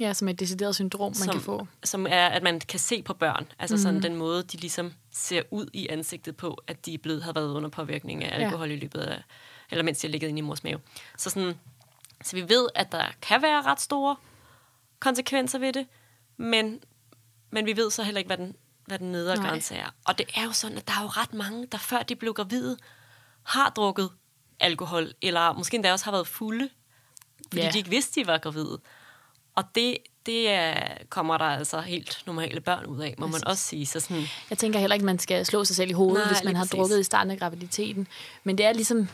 [0.00, 1.66] Ja, som et decideret syndrom, man som, kan få.
[1.84, 3.82] som er, at man kan se på børn, altså mm.
[3.82, 7.32] sådan den måde, de ligesom ser ud i ansigtet på, at de er blevet, har
[7.32, 8.74] været under påvirkning af alkohol ja.
[8.74, 9.22] i løbet af,
[9.70, 10.80] eller mens de har ligget inde i mors mave.
[11.16, 11.54] Så, sådan,
[12.24, 14.16] så vi ved, at der kan være ret store
[15.00, 15.86] konsekvenser ved det,
[16.36, 16.80] men,
[17.50, 19.48] men vi ved så heller ikke, hvad den, hvad den nedre Nej.
[19.48, 19.94] grænse er.
[20.04, 22.34] Og det er jo sådan, at der er jo ret mange, der før de blev
[22.34, 22.76] gravide,
[23.42, 24.10] har drukket
[24.60, 26.68] alkohol, eller måske endda også har været fulde,
[27.48, 27.64] fordi Ja.
[27.66, 27.70] ja.
[27.72, 28.78] de ikke vidste, de var gravide.
[29.54, 30.74] Og det, det er,
[31.08, 33.86] kommer der altså helt normale børn ud af, må man også sige.
[33.86, 36.44] Så sådan, Jeg tænker heller ikke, man skal slå sig selv i hovedet, Nej, hvis
[36.44, 36.76] man har præcis.
[36.78, 38.06] drukket i starten af graviditeten.
[38.44, 39.08] Men det er ligesom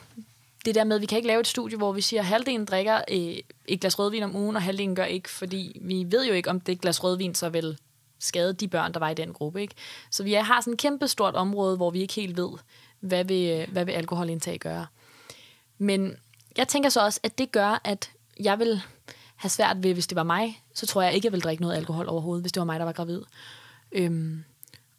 [0.64, 2.64] det der med, at vi kan ikke lave et studie, hvor vi siger, at halvdelen
[2.64, 6.32] drikker øh, et glas rødvin om ugen, og halvdelen gør ikke, fordi vi ved jo
[6.32, 7.78] ikke, om det glas rødvin så vil
[8.18, 9.62] skade de børn, der var i den gruppe.
[9.62, 9.74] Ikke?
[10.10, 12.50] Så vi har sådan et kæmpe stort område, hvor vi ikke helt ved,
[13.00, 14.86] hvad vil, øh, hvad vil alkoholindtag gøre.
[15.78, 16.16] Men
[16.56, 18.82] jeg tænker så også, at det gør, at jeg vil
[19.36, 21.76] have svært ved, hvis det var mig, så tror jeg ikke, jeg vil drikke noget
[21.76, 23.22] alkohol overhovedet, hvis det var mig, der var gravid.
[23.92, 24.44] Øhm,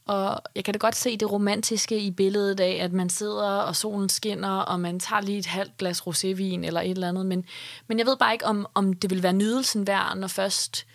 [0.05, 3.75] og jeg kan da godt se det romantiske i billedet af, at man sidder, og
[3.75, 7.25] solen skinner, og man tager lige et halvt glas rosévin eller et eller andet.
[7.25, 7.45] Men,
[7.87, 10.85] men jeg ved bare ikke, om, om det vil være nydelsen værd, når først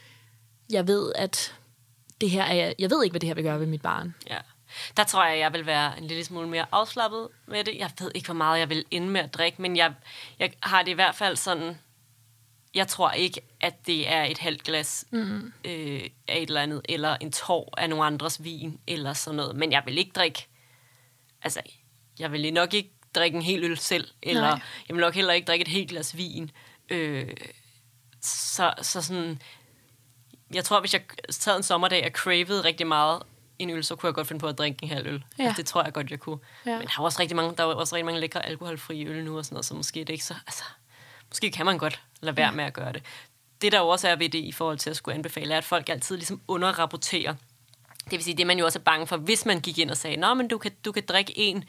[0.70, 1.55] jeg ved, at
[2.20, 2.72] det her er...
[2.78, 4.14] Jeg ved ikke, hvad det her vil gøre ved mit barn.
[4.31, 4.38] ja.
[4.96, 7.74] Der tror jeg, jeg vil være en lille smule mere afslappet med det.
[7.78, 9.94] Jeg ved ikke, hvor meget jeg vil ende med at drikke, men jeg,
[10.38, 11.78] jeg har det i hvert fald sådan...
[12.74, 15.52] Jeg tror ikke, at det er et halvt glas mm.
[15.64, 19.56] øh, af et eller andet, eller en tår af nogle andres vin, eller sådan noget.
[19.56, 20.46] Men jeg vil ikke drikke...
[21.42, 21.61] Altså,
[22.18, 24.61] jeg vil nok ikke drikke en hel øl selv, eller Nej.
[24.88, 26.50] Jeg vil nok heller ikke drikke et helt glas vin.
[26.88, 27.28] Øh,
[28.20, 29.42] så, så sådan...
[30.54, 33.22] Jeg tror, hvis jeg sad en sommerdag og cravede rigtig meget
[33.58, 35.24] en øl, så kunne jeg godt finde på at drikke en halv øl.
[35.38, 35.44] Ja.
[35.44, 36.38] Altså, det tror jeg godt, jeg kunne.
[36.66, 36.78] Ja.
[36.78, 39.38] Men der er også rigtig mange, der er også rigtig mange lækre alkoholfrie øl nu
[39.38, 40.35] og sådan noget, så måske det ikke så...
[40.46, 40.64] Altså,
[41.28, 43.02] måske kan man godt lade være med at gøre det.
[43.62, 45.64] Det, der jo også er ved det i forhold til at skulle anbefale, er, at
[45.64, 47.35] folk altid ligesom underrapporterer.
[48.04, 49.96] Det vil sige, det man jo også er bange for, hvis man gik ind og
[49.96, 51.64] sagde, Nå, men du kan, du kan drikke en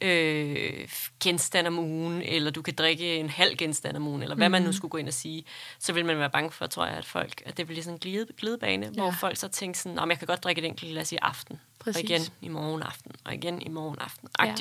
[0.00, 0.88] øh,
[1.20, 4.52] genstand om ugen, eller du kan drikke en halv genstand om ugen, eller hvad mm.
[4.52, 5.44] man nu skulle gå ind og sige,
[5.78, 7.98] så vil man være bange for, tror jeg, at folk, at det bliver sådan en
[7.98, 9.00] glide, glidebane, ja.
[9.00, 11.60] hvor folk så tænker sådan, om jeg kan godt drikke et enkelt glas i aften,
[11.78, 11.96] Præcis.
[11.96, 14.46] og igen i morgen aften, og igen i morgen aften, Ja.
[14.46, 14.54] ja.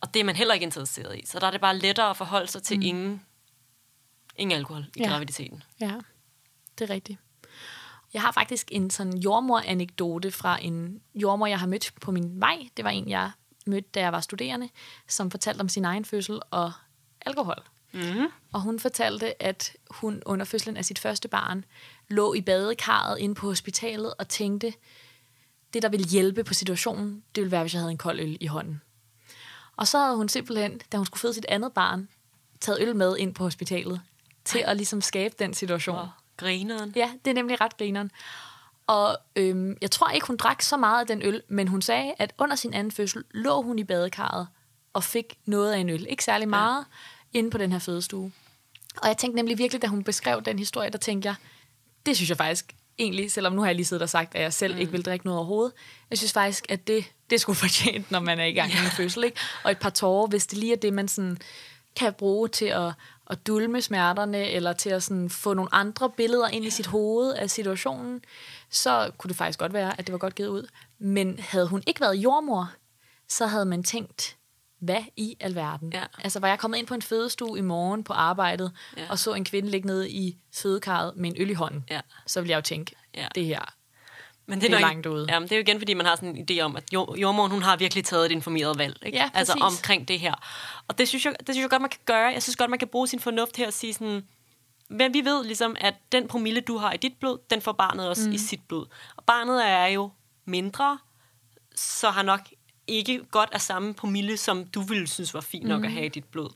[0.00, 1.26] Og det er man heller ikke interesseret i.
[1.26, 2.82] Så der er det bare lettere at forholde sig til mm.
[2.82, 3.22] ingen,
[4.38, 5.04] ingen alkohol i Ja.
[5.04, 5.10] ja.
[5.10, 5.62] graviditeten.
[5.80, 5.94] Ja,
[6.78, 7.18] det er rigtigt.
[8.14, 12.68] Jeg har faktisk en sådan jordmor-anekdote fra en jordmor, jeg har mødt på min vej.
[12.76, 13.30] Det var en, jeg
[13.66, 14.68] mødte, da jeg var studerende,
[15.08, 16.72] som fortalte om sin egen fødsel og
[17.20, 17.62] alkohol.
[17.92, 18.26] Mm.
[18.52, 21.64] Og hun fortalte, at hun under fødslen af sit første barn
[22.08, 24.72] lå i badekarret inde på hospitalet og tænkte,
[25.72, 28.36] det der ville hjælpe på situationen, det ville være, hvis jeg havde en kold øl
[28.40, 28.80] i hånden.
[29.76, 32.08] Og så havde hun simpelthen, da hun skulle føde sit andet barn,
[32.60, 34.00] taget øl med ind på hospitalet
[34.46, 35.96] til at ligesom skabe den situation.
[35.96, 36.92] Og grineren.
[36.96, 38.10] Ja, det er nemlig ret grineren.
[38.86, 42.14] Og øhm, jeg tror ikke, hun drak så meget af den øl, men hun sagde,
[42.18, 44.46] at under sin anden fødsel lå hun i badekarret
[44.92, 46.06] og fik noget af en øl.
[46.08, 46.84] Ikke særlig meget
[47.34, 47.38] ja.
[47.38, 48.32] inde på den her fødestue.
[49.02, 51.34] Og jeg tænkte nemlig virkelig, da hun beskrev den historie, der tænkte jeg,
[52.06, 54.52] det synes jeg faktisk egentlig, selvom nu har jeg lige siddet og sagt, at jeg
[54.52, 54.80] selv mm.
[54.80, 55.72] ikke vil drikke noget overhovedet,
[56.10, 58.90] jeg synes faktisk, at det, det skulle fortjent, når man er i gang med en
[58.90, 59.24] fødsel.
[59.24, 59.40] Ikke?
[59.64, 61.38] Og et par tårer, hvis det lige er det, man sådan
[61.96, 62.92] kan bruge til at,
[63.30, 67.32] at dulme smerterne, eller til at sådan få nogle andre billeder ind i sit hoved
[67.32, 68.20] af situationen,
[68.70, 70.68] så kunne det faktisk godt være, at det var godt givet ud.
[70.98, 72.70] Men havde hun ikke været jordmor,
[73.28, 74.36] så havde man tænkt,
[74.80, 75.92] hvad i alverden?
[75.92, 76.04] Ja.
[76.24, 79.06] Altså, var jeg kommet ind på en fødestue i morgen på arbejdet, ja.
[79.10, 82.00] Og så en kvinde ligge nede i fødekarret med en øl i hånden, Ja.
[82.26, 83.28] så ville jeg jo tænke, Ja.
[83.34, 83.74] det her,
[84.46, 85.26] Men Det er nok- langt ude.
[85.28, 87.50] Ja, det er jo igen, fordi man har sådan en idé om, at jord- jordmoren,
[87.52, 88.98] hun har virkelig taget et informeret valg.
[89.06, 89.18] Ikke?
[89.18, 90.34] Ja, altså omkring det her.
[90.88, 92.26] Og det synes, jeg, det synes jeg godt, man kan gøre.
[92.32, 94.26] Jeg synes godt, man kan bruge sin fornuft her og sige sådan,
[94.88, 98.08] Men vi ved ligesom, at den promille, du har i dit blod, den får barnet
[98.08, 98.34] også mm.
[98.34, 98.86] i sit blod.
[99.16, 100.10] Og barnet er jo
[100.44, 100.98] mindre,
[101.76, 102.40] så har nok
[102.86, 105.84] ikke godt af samme promille, som du ville synes var fint nok mm.
[105.84, 106.50] at have i dit blod.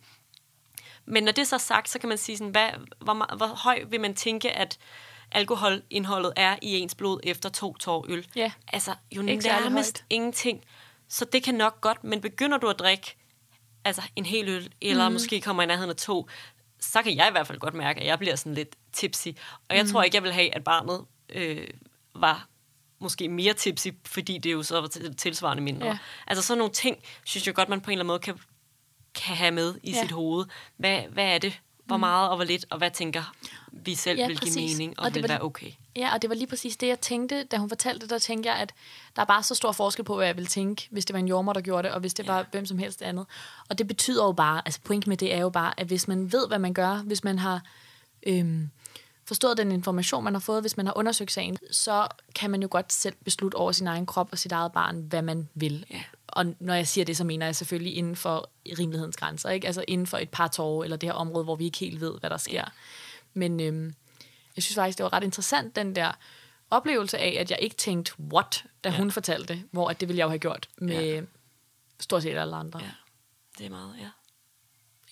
[1.06, 2.68] Men når det er så sagt, så kan man sige, sådan, hvad,
[3.00, 4.78] hvor, hvor høj vil man tænke, at
[5.32, 8.26] alkoholindholdet er i ens blod efter to tår øl?
[8.36, 8.52] Ja.
[8.68, 10.64] Altså, jo Ikke nærmest ingenting.
[11.08, 13.16] Så det kan nok godt, men begynder du at drikke
[13.84, 15.12] altså en hel øl, eller mm.
[15.12, 16.28] måske kommer i nærheden af to,
[16.80, 19.28] så kan jeg i hvert fald godt mærke, at jeg bliver sådan lidt tipsy.
[19.68, 19.90] Og jeg mm.
[19.90, 21.66] tror ikke, jeg vil have, at barnet øh,
[22.14, 22.46] var
[22.98, 25.86] måske mere tipsy, fordi det jo så var til- tilsvarende mindre.
[25.86, 25.98] Ja.
[26.26, 28.38] Altså sådan nogle ting, synes jeg godt, man på en eller anden måde kan,
[29.14, 30.00] kan have med i ja.
[30.02, 30.46] sit hoved.
[30.76, 31.60] Hvad, hvad er det?
[31.90, 33.32] Hvor meget og hvor lidt, og hvad tænker
[33.72, 34.78] vi selv Ja, vil give præcis.
[34.78, 35.70] mening, og, Og det vil var- være okay?
[35.96, 38.48] Ja, og det var lige præcis det, jeg tænkte, da hun fortalte det, der tænkte
[38.50, 38.72] jeg, at
[39.16, 41.28] der er bare så stor forskel på, hvad jeg ville tænke, hvis det var en
[41.28, 42.32] jordmor, der gjorde det, og hvis det Ja.
[42.32, 43.26] var hvem som helst andet.
[43.68, 46.32] Og det betyder jo bare, altså point med det er jo bare, at hvis man
[46.32, 47.62] ved, hvad man gør, hvis man har
[48.26, 48.70] øhm,
[49.26, 52.68] forstået den information, man har fået, hvis man har undersøgt sagen, så kan man jo
[52.70, 55.86] godt selv beslutte over sin egen krop og sit eget barn, hvad man vil.
[55.90, 56.00] Ja.
[56.32, 59.66] Og når jeg siger det, så mener jeg selvfølgelig inden for rimelighedens grænser, ikke?
[59.66, 62.20] Altså inden for et par tårer, eller det her område, hvor vi ikke helt ved,
[62.20, 62.64] hvad der sker.
[63.34, 63.94] Men øhm,
[64.56, 66.12] jeg synes faktisk, det var ret interessant, den der
[66.70, 68.96] oplevelse af, at jeg ikke tænkte, what, da ja.
[68.96, 71.22] hun fortalte det, hvor at det ville jeg jo have gjort med ja.
[72.00, 72.80] stort set alle andre.
[72.82, 72.90] Ja.
[73.58, 74.08] Det er meget, ja.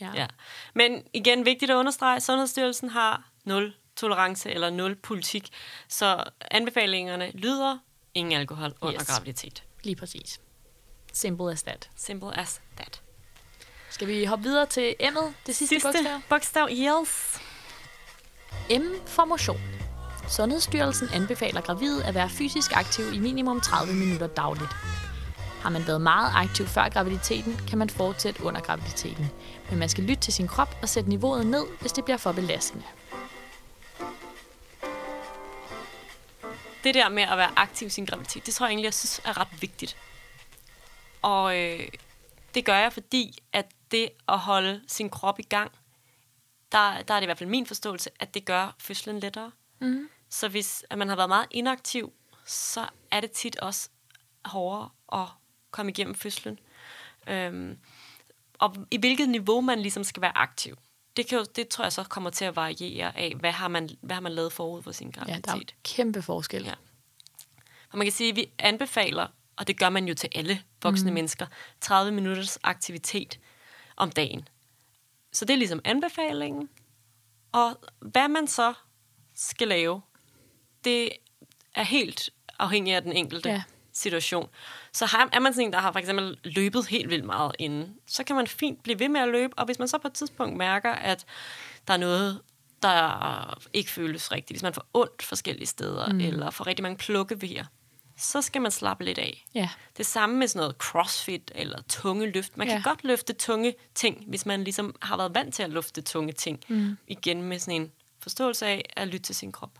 [0.00, 0.10] Ja.
[0.14, 0.26] Ja.
[0.74, 5.48] Men igen, vigtigt at understrege, Sundhedsstyrelsen har nul tolerance eller nul politik,
[5.88, 7.78] så anbefalingerne lyder
[8.14, 9.06] ingen alkohol under Yes.
[9.08, 9.62] graviditet.
[9.82, 10.40] Lige præcis.
[11.18, 11.90] Simple as that.
[11.96, 13.02] Simple as that.
[13.90, 15.88] Skal vi hoppe videre til M'et, det sidste, sidste.
[15.88, 16.20] bogstav?
[16.28, 17.40] bogstav, yes.
[18.70, 19.60] M for motion.
[20.28, 24.70] Sundhedsstyrelsen anbefaler gravide at være fysisk aktiv i minimum 30 minutter dagligt.
[25.62, 29.30] Har man været meget aktiv før graviditeten, kan man fortsætte under graviditeten.
[29.70, 32.32] Men man skal lytte til sin krop og sætte niveauet ned, hvis det bliver for
[32.32, 32.84] belastende.
[36.84, 39.20] Det der med at være aktiv i sin graviditet, det tror jeg egentlig, jeg synes
[39.24, 39.96] er ret vigtigt.
[41.22, 41.88] Og øh,
[42.54, 45.72] det gør jeg, fordi at det at holde sin krop i gang,
[46.72, 49.52] der, der er det i hvert fald min forståelse, at det gør fødslen lettere.
[49.80, 50.08] Mm.
[50.30, 52.12] Så hvis at man har været meget inaktiv,
[52.46, 53.88] så er det tit også
[54.44, 55.28] hårdere at
[55.70, 56.58] komme igennem fødslen.
[57.26, 57.78] Øhm,
[58.58, 60.76] og i hvilket niveau man ligesom skal være aktiv,
[61.16, 63.88] det, kan jo, det tror jeg så kommer til at variere af, hvad har man,
[64.00, 65.44] hvad har man lavet forud for sin Ja, graviditet.
[65.46, 66.64] der er kæmpe forskel.
[66.64, 66.74] Ja.
[67.90, 69.26] Og man kan sige, at vi anbefaler,
[69.58, 71.14] og det gør man jo til alle voksne mm.
[71.14, 71.46] mennesker,
[71.80, 73.38] 30 minutters aktivitet
[73.96, 74.48] om dagen.
[75.32, 76.68] Så det er ligesom anbefalingen.
[77.52, 78.72] Og hvad man så
[79.34, 80.00] skal lave,
[80.84, 81.10] det
[81.74, 83.54] er helt afhængigt af den enkelte Ja.
[83.54, 83.62] ja.
[83.92, 84.48] situation.
[84.92, 87.96] Så har, er man sådan en, der har for eksempel løbet helt vildt meget inden,
[88.06, 90.14] så kan man fint blive ved med at løbe, og hvis man så på et
[90.14, 91.24] tidspunkt mærker, at
[91.88, 92.40] der er noget,
[92.82, 96.20] der ikke føles rigtigt, hvis man får ondt forskellige steder, mm.
[96.20, 97.64] eller får rigtig mange plukkevejer,
[98.18, 99.44] så skal man slappe lidt af.
[99.54, 99.68] Ja.
[99.96, 102.56] Det samme med sådan noget crossfit eller tunge løft.
[102.56, 102.82] Man kan Ja.
[102.82, 106.60] godt løfte tunge ting, hvis man ligesom har været vant til at løfte tunge ting.
[106.68, 106.96] Mm.
[107.08, 109.78] Igen med sådan en forståelse af at lytte til sin krop.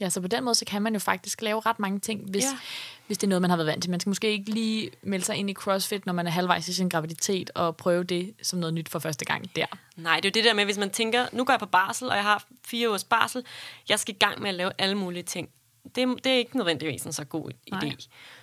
[0.00, 2.44] Ja, så på den måde, så kan man jo faktisk lave ret mange ting, hvis,
[2.44, 2.58] ja.
[3.06, 3.90] Hvis det er noget, man har været vant til.
[3.90, 6.72] Man skal måske ikke lige melde sig ind i CrossFit, når man er halvvejs i
[6.72, 9.66] sin graviditet, og prøve det som noget nyt for første gang der.
[9.96, 12.08] Nej, det er jo det der med, hvis man tænker, nu går jeg på barsel,
[12.08, 13.44] og jeg har fire ugers barsel,
[13.88, 15.48] jeg skal i gang med at lave alle mulige ting.
[15.94, 17.84] Det, det er ikke nødvendigvis en så god idé.
[17.86, 17.96] Nej.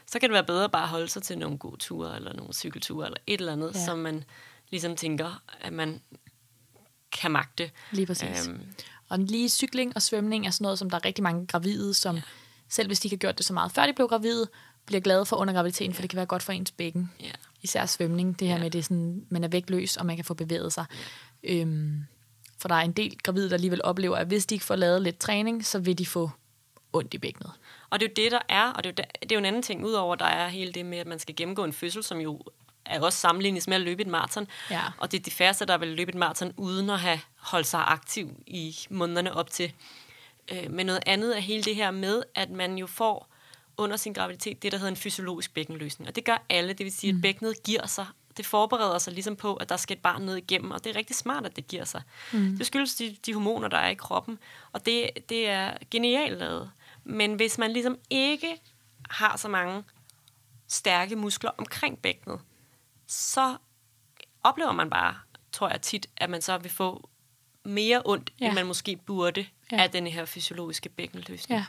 [0.08, 2.54] Så kan det være bedre bare at holde sig til nogle gode ture, eller nogle
[2.54, 3.80] cykelture, eller et eller andet, Ja.
[3.80, 3.86] ja.
[3.86, 4.24] som man
[4.70, 6.02] ligesom tænker, at man
[7.12, 7.72] kan magte.
[7.92, 8.48] Lige præcis.
[8.48, 8.62] Øhm.
[9.10, 12.16] Og lige cykling og svømning er sådan noget, som der er rigtig mange gravide, som
[12.16, 12.22] ja.
[12.70, 14.48] selv hvis de ikke har gjort det så meget, før de blev gravide,
[14.86, 17.12] bliver glade for under graviditeten, for det kan være godt for ens bækken.
[17.22, 17.32] ja.
[17.62, 18.62] Især svømning, det her Ja.
[18.62, 20.86] med, det er sådan, man er vægtløs, og man kan få bevæget sig.
[21.44, 22.04] Øhm,
[22.58, 25.02] for der er en del gravide, der alligevel oplever, at hvis de ikke får lavet
[25.02, 26.30] lidt træning, så vil de få
[26.96, 27.52] ondt i bækkenet.
[27.90, 29.46] Og det er jo det, der er, og det er, jo, det er jo en
[29.46, 32.20] anden ting, udover der er hele det med, at man skal gennemgå en fødsel, som
[32.20, 32.42] jo
[32.86, 34.48] er også sammenlignes med at løbe et maraton.
[34.72, 34.82] Ja.
[34.98, 37.84] Og det er de færreste, der vil løbe et maraton uden at have holdt sig
[37.88, 39.74] aktiv i månederne op til.
[40.52, 43.30] Øh, men noget andet er hele det her med, at man jo får
[43.78, 46.08] under sin graviditet det, der hedder en fysiologisk bækkenløsning.
[46.08, 48.06] Og det gør alle, det vil sige, at bækkenet giver sig.
[48.38, 50.96] Det forbereder sig ligesom på, at der skal et barn ned igennem, og det er
[50.96, 52.02] rigtig smart, at det giver sig.
[52.34, 52.58] Mm.
[52.58, 54.40] Det skyldes de, de hormoner, der er i kroppen,
[54.72, 56.72] og det, det er genialt lavet.
[57.06, 58.62] Men hvis man ligesom ikke
[59.10, 59.84] har så mange
[60.68, 62.40] stærke muskler omkring bækkenet,
[63.08, 63.58] så
[64.44, 65.16] oplever man bare,
[65.52, 67.10] tror jeg tit, at man så vil få
[67.64, 68.46] mere ondt, Ja.
[68.46, 69.76] end man måske burde Ja.
[69.78, 69.84] ja.
[69.84, 71.60] af den her fysiologiske bækkenløsning.
[71.60, 71.66] Ja.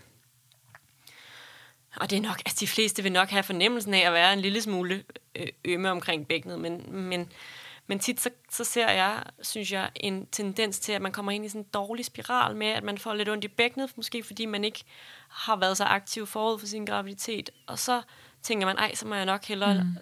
[1.96, 4.40] Og det er nok, altså de fleste vil nok have fornemmelsen af at være en
[4.40, 7.32] lille smule øh, ømme omkring bækkenet, men, men,
[7.86, 11.44] Men tit så, så ser jeg, synes jeg, en tendens til, at man kommer ind
[11.44, 14.46] i sådan en dårlig spiral med, at man får lidt ondt i bækkenet, måske fordi
[14.46, 14.84] man ikke
[15.28, 17.50] har været så aktiv forud for sin graviditet.
[17.66, 18.02] Og så
[18.42, 19.96] tænker man, ej, så må jeg nok hellere mm.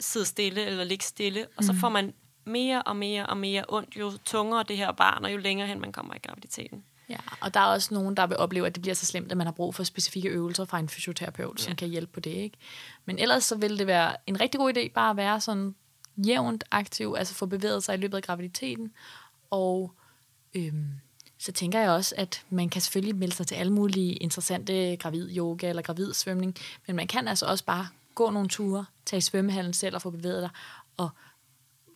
[0.00, 1.46] sidde stille eller ligge stille.
[1.56, 2.14] Og så får man
[2.44, 5.80] mere og mere og mere ondt, jo tungere det her barn, og jo længere hen
[5.80, 6.84] man kommer i graviditeten.
[7.08, 9.36] Ja, og der er også nogen, der vil opleve, at det bliver så slemt, at
[9.36, 11.74] man har brug for specifikke øvelser fra en fysioterapeut, som Ja.
[11.74, 12.30] kan hjælpe på det.
[12.30, 12.58] Ikke?
[13.04, 15.74] Men ellers så vil det være en rigtig god idé bare at være sådan
[16.16, 18.92] jævnt aktiv, altså få bevæget sig i løbet af graviditeten.
[19.50, 19.94] Og
[20.54, 20.90] øhm,
[21.38, 25.36] så tænker jeg også, at man kan selvfølgelig melde sig til alle mulige interessante gravid
[25.36, 29.20] yoga eller gravid svømning, men man kan altså også bare gå nogle ture, tage i
[29.20, 30.50] svømmehallen selv og få bevæget dig,
[30.96, 31.10] og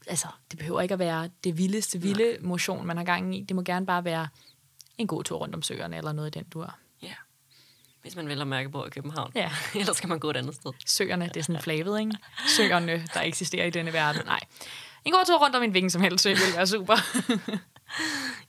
[0.07, 3.43] altså, det behøver ikke at være det vildeste vilde motion, man har gang i.
[3.43, 4.29] Det må gerne bare være
[4.99, 6.77] en god tur rundt om søerne, eller noget i den dur.
[7.03, 7.15] Ja.
[8.05, 9.33] Hvis man vælger mærke på i København.
[9.35, 9.51] Ja.
[9.81, 10.73] Ellers skal man gå et andet sted.
[10.87, 12.13] Søerne, det er sådan flavet, ikke?
[12.57, 14.23] Søerne, der eksisterer i denne verden.
[14.27, 14.41] Nej.
[15.05, 16.97] En god tur rundt om en hvilken som helst sø vil være super.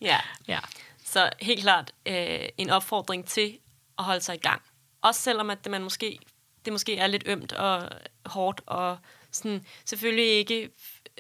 [0.01, 0.19] Ja.
[0.47, 0.59] ja.
[1.03, 3.57] Så helt klart øh, en opfordring til
[3.97, 4.61] at holde sig i gang.
[5.01, 6.19] Også selvom at det, man måske,
[6.65, 7.89] det måske er lidt ømt og
[8.25, 8.97] hårdt, og
[9.31, 10.69] sådan, selvfølgelig ikke,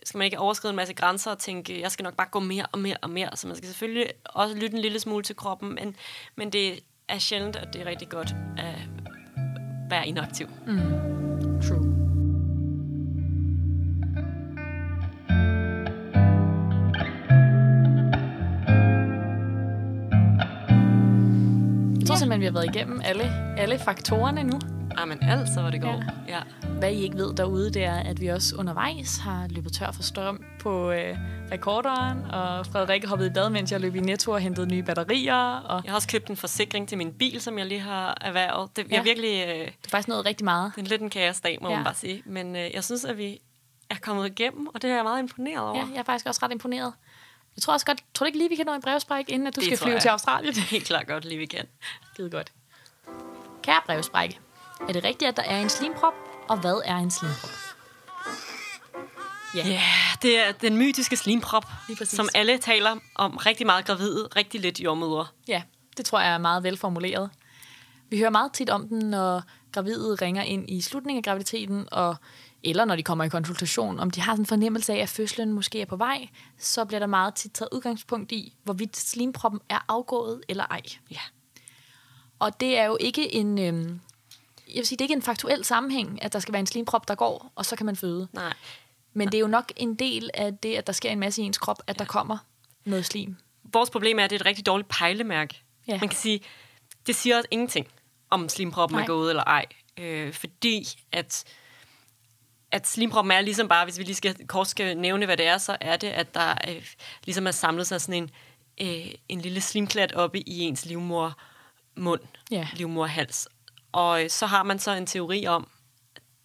[0.03, 2.65] skal man ikke overskride en masse grænser og tænke, jeg skal nok bare gå mere
[2.71, 3.37] og mere og mere.
[3.37, 5.95] Så man skal selvfølgelig også lytte en lille smule til kroppen, men,
[6.35, 8.89] men det er sjældent, at det er rigtig godt at
[9.89, 10.47] være inaktiv.
[11.61, 11.95] True.
[21.99, 23.23] Jeg tror simpelthen, vi har været igennem alle,
[23.57, 24.59] alle faktorerne nu.
[24.99, 26.03] Jamen altså, hvor det går.
[26.27, 26.37] Ja.
[26.37, 26.67] ja.
[26.79, 30.03] Hvad I ikke ved derude, det er, at vi også undervejs har løbet tør for
[30.03, 31.17] strøm på øh,
[31.51, 35.57] rekorderen, og Frederikke hoppede i bad, mens jeg løb i Netto og hentede nye batterier.
[35.59, 38.69] Og Jeg har også købt en forsikring til min bil, som jeg lige har erhvervet.
[38.75, 38.99] Det, jeg Ja.
[38.99, 39.43] er virkelig...
[39.47, 40.71] Øh, det er faktisk noget rigtig meget.
[40.75, 41.75] Det er lidt en kaosdag, må ja.
[41.75, 42.23] Man bare sige.
[42.25, 43.39] Men øh, jeg synes, at vi
[43.89, 45.75] er kommet igennem, og det er jeg meget imponeret over.
[45.79, 46.93] Ja, jeg er faktisk også ret imponeret.
[47.55, 49.55] Jeg tror også godt, tror du ikke lige, vi kan nå en brevspræk, inden at
[49.55, 50.01] du Det skal flyve jeg.
[50.01, 50.53] til Australien?
[50.75, 51.65] Helt klart godt lige, vi kan.
[52.13, 52.51] Skide godt.
[53.63, 54.39] Kære brevsprække,
[54.81, 56.13] er det rigtigt, at der er en slimprop?
[56.49, 57.49] Og hvad er en slimprop?
[59.55, 59.81] Ja, yeah,
[60.21, 61.65] det er den mytiske slimprop,
[62.03, 65.27] som alle taler om rigtig meget gravide, rigtig lidt jordmødre.
[65.47, 65.63] Ja,
[65.97, 67.29] det tror jeg er meget velformuleret.
[68.09, 72.15] Vi hører meget tit om den, når gravide ringer ind i slutningen af graviditeten, og,
[72.63, 75.53] eller når de kommer i konsultation, om de har sådan en fornemmelse af, at fødslen
[75.53, 79.85] måske er på vej, så bliver der meget tit taget udgangspunkt i, hvorvidt slimproppen er
[79.87, 80.81] afgået eller ej.
[81.11, 81.19] Ja.
[82.39, 83.99] Og det er jo ikke en, øhm,
[84.75, 87.07] jeg vil sige, det er ikke en faktuel sammenhæng, at der skal være en slimprop,
[87.07, 88.27] der går, og så kan man føde.
[88.33, 88.53] Nej.
[89.13, 91.45] Men det er jo nok en del af det, at der sker en masse i
[91.45, 92.37] ens krop, at der kommer
[92.85, 93.35] noget slim.
[93.63, 95.61] Vores problem er, at det er et rigtig dårligt pejlemærke.
[95.87, 95.99] Ja.
[95.99, 96.41] Man kan sige,
[97.07, 97.87] det siger os ingenting,
[98.29, 99.03] om slimproppen Nej.
[99.03, 99.65] er gået eller ej.
[99.97, 101.43] Øh, fordi at,
[102.71, 105.57] at slimproppen er ligesom bare, hvis vi lige skal, kort skal nævne, hvad det er,
[105.57, 106.85] så er det, at der øh,
[107.25, 108.29] ligesom er samlet sig sådan en,
[108.81, 111.37] øh, en lille slimklat oppe i ens livmor
[111.97, 112.67] mund, Ja.
[112.73, 113.47] livmorhals.
[113.95, 115.67] Og øh, så har man så en teori om,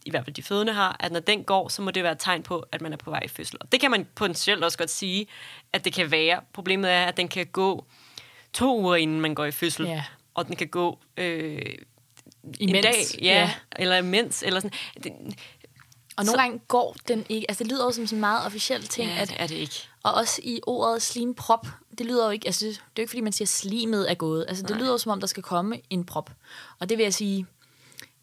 [0.06, 2.18] i hvert fald de fødende har, at når den går, så må det være et
[2.18, 3.56] tegn på, at man er på vej i fødsel.
[3.60, 5.26] Og det kan man potentielt også godt sige,
[5.72, 6.40] at det kan være.
[6.52, 7.84] Problemet er, at den kan gå
[8.52, 9.86] to uger, inden man går i fødsel.
[9.86, 10.04] Ja.
[10.34, 11.62] Og den kan gå øh,
[12.60, 13.40] en Imens, dag, ja, ja.
[13.40, 13.50] ja.
[13.76, 14.42] eller imens.
[14.42, 14.78] Eller sådan.
[15.04, 15.12] Det,
[16.16, 17.46] Og nogle Så- gange går den ikke.
[17.50, 19.54] Altså, det lyder jo som sådan en meget officiel ting, ja, at, det er det
[19.54, 19.88] ikke.
[20.02, 21.66] og også i ordet slimprop,
[21.98, 24.44] det lyder jo ikke, altså, det er jo ikke, fordi man siger, slimet er gået.
[24.48, 24.78] Altså, det Nej.
[24.78, 26.30] lyder jo, som om der skal komme en prop.
[26.78, 27.46] Og det vil jeg sige,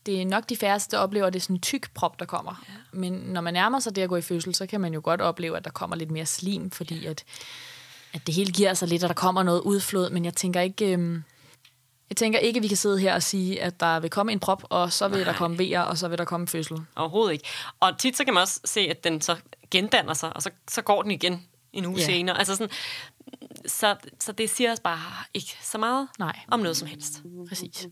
[0.06, 2.26] det er nok de færreste, der oplever, at det er sådan en tyk prop, der
[2.26, 2.64] kommer.
[2.70, 2.74] Ja.
[3.00, 5.22] Men når man nærmer sig det at gå i fødsel, så kan man jo godt
[5.22, 7.24] opleve, at der kommer lidt mere slim, fordi at,
[8.14, 10.10] at det hele giver sig lidt, og der kommer noget udflod.
[10.10, 10.94] Men jeg tænker ikke...
[10.94, 11.24] Øhm,
[12.10, 14.40] jeg tænker ikke, at vi kan sidde her og sige, at der vil komme en
[14.40, 15.32] prop, og så vil Nej.
[15.32, 16.78] der komme vejer, og så vil der komme fødsel.
[16.96, 17.46] Overhovedet ikke.
[17.80, 19.36] Og tit så kan man også se, at den så
[19.72, 22.06] gendanner sig, og så, så går den igen en uge Ja.
[22.06, 22.38] senere.
[22.40, 22.70] Altså sådan,
[23.66, 25.00] så, så det siger os bare
[25.34, 26.40] ikke så meget Nej.
[26.48, 27.22] om noget som helst.
[27.50, 27.88] Præcis.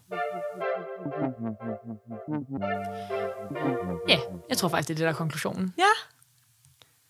[4.09, 5.73] Ja, jeg tror faktisk, det er det, der er konklusionen.
[5.77, 5.83] Ja.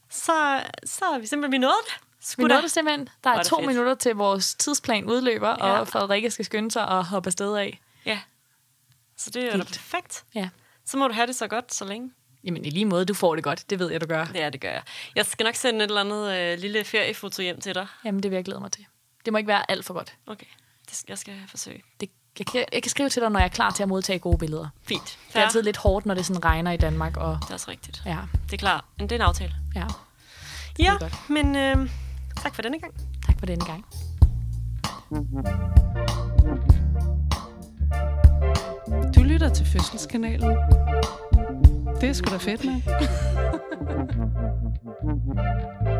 [0.10, 1.76] Så, så er vi simpelthen vi nåede
[2.25, 2.38] det.
[2.38, 3.09] Vi Skulle nåede det simpelthen.
[3.23, 3.67] Der er det to fedt.
[3.67, 5.67] minutter til vores tidsplan udløber, ja.
[5.73, 5.80] Ja.
[5.80, 7.80] og Frederikke skal skynde sig og hoppe afsted af.
[8.05, 8.19] Ja.
[9.17, 9.67] Så det er Vildt.
[9.67, 10.23] perfekt.
[10.36, 10.49] Ja.
[10.86, 12.11] Så må du have det så godt så længe.
[12.43, 13.69] Jamen i lige måde, du får det godt.
[13.69, 14.26] Det ved jeg, du gør.
[14.36, 14.82] Ja, det gør jeg.
[15.15, 17.88] Jeg skal nok sende et eller andet øh, lille feriefoto hjem til dig.
[18.05, 18.86] Jamen det vil jeg glæde mig til.
[19.26, 20.13] Det må ikke være alt for godt.
[20.28, 20.45] Okay.
[20.89, 21.84] Det skal, jeg skal forsøge.
[21.99, 22.09] Det,
[22.39, 24.38] jeg, kan, jeg kan skrive til dig, når jeg er klar til at modtage gode
[24.38, 24.67] billeder.
[24.84, 25.17] Fint.
[25.28, 27.17] Det er altid lidt hårdt, når det sådan regner i Danmark.
[27.17, 28.01] Og, Det er også rigtigt.
[28.05, 28.84] ja, Det er klart.
[28.97, 29.53] Men det er en aftale.
[29.76, 29.86] ja.
[30.80, 31.30] Ja, godt.
[31.30, 31.89] men øh,
[32.36, 32.93] Tak for denne gang.
[33.25, 33.86] Tak for denne gang.
[39.15, 40.57] Du lytter til Fødselskanalen.
[42.01, 42.81] Det er sgu da fedt, mand.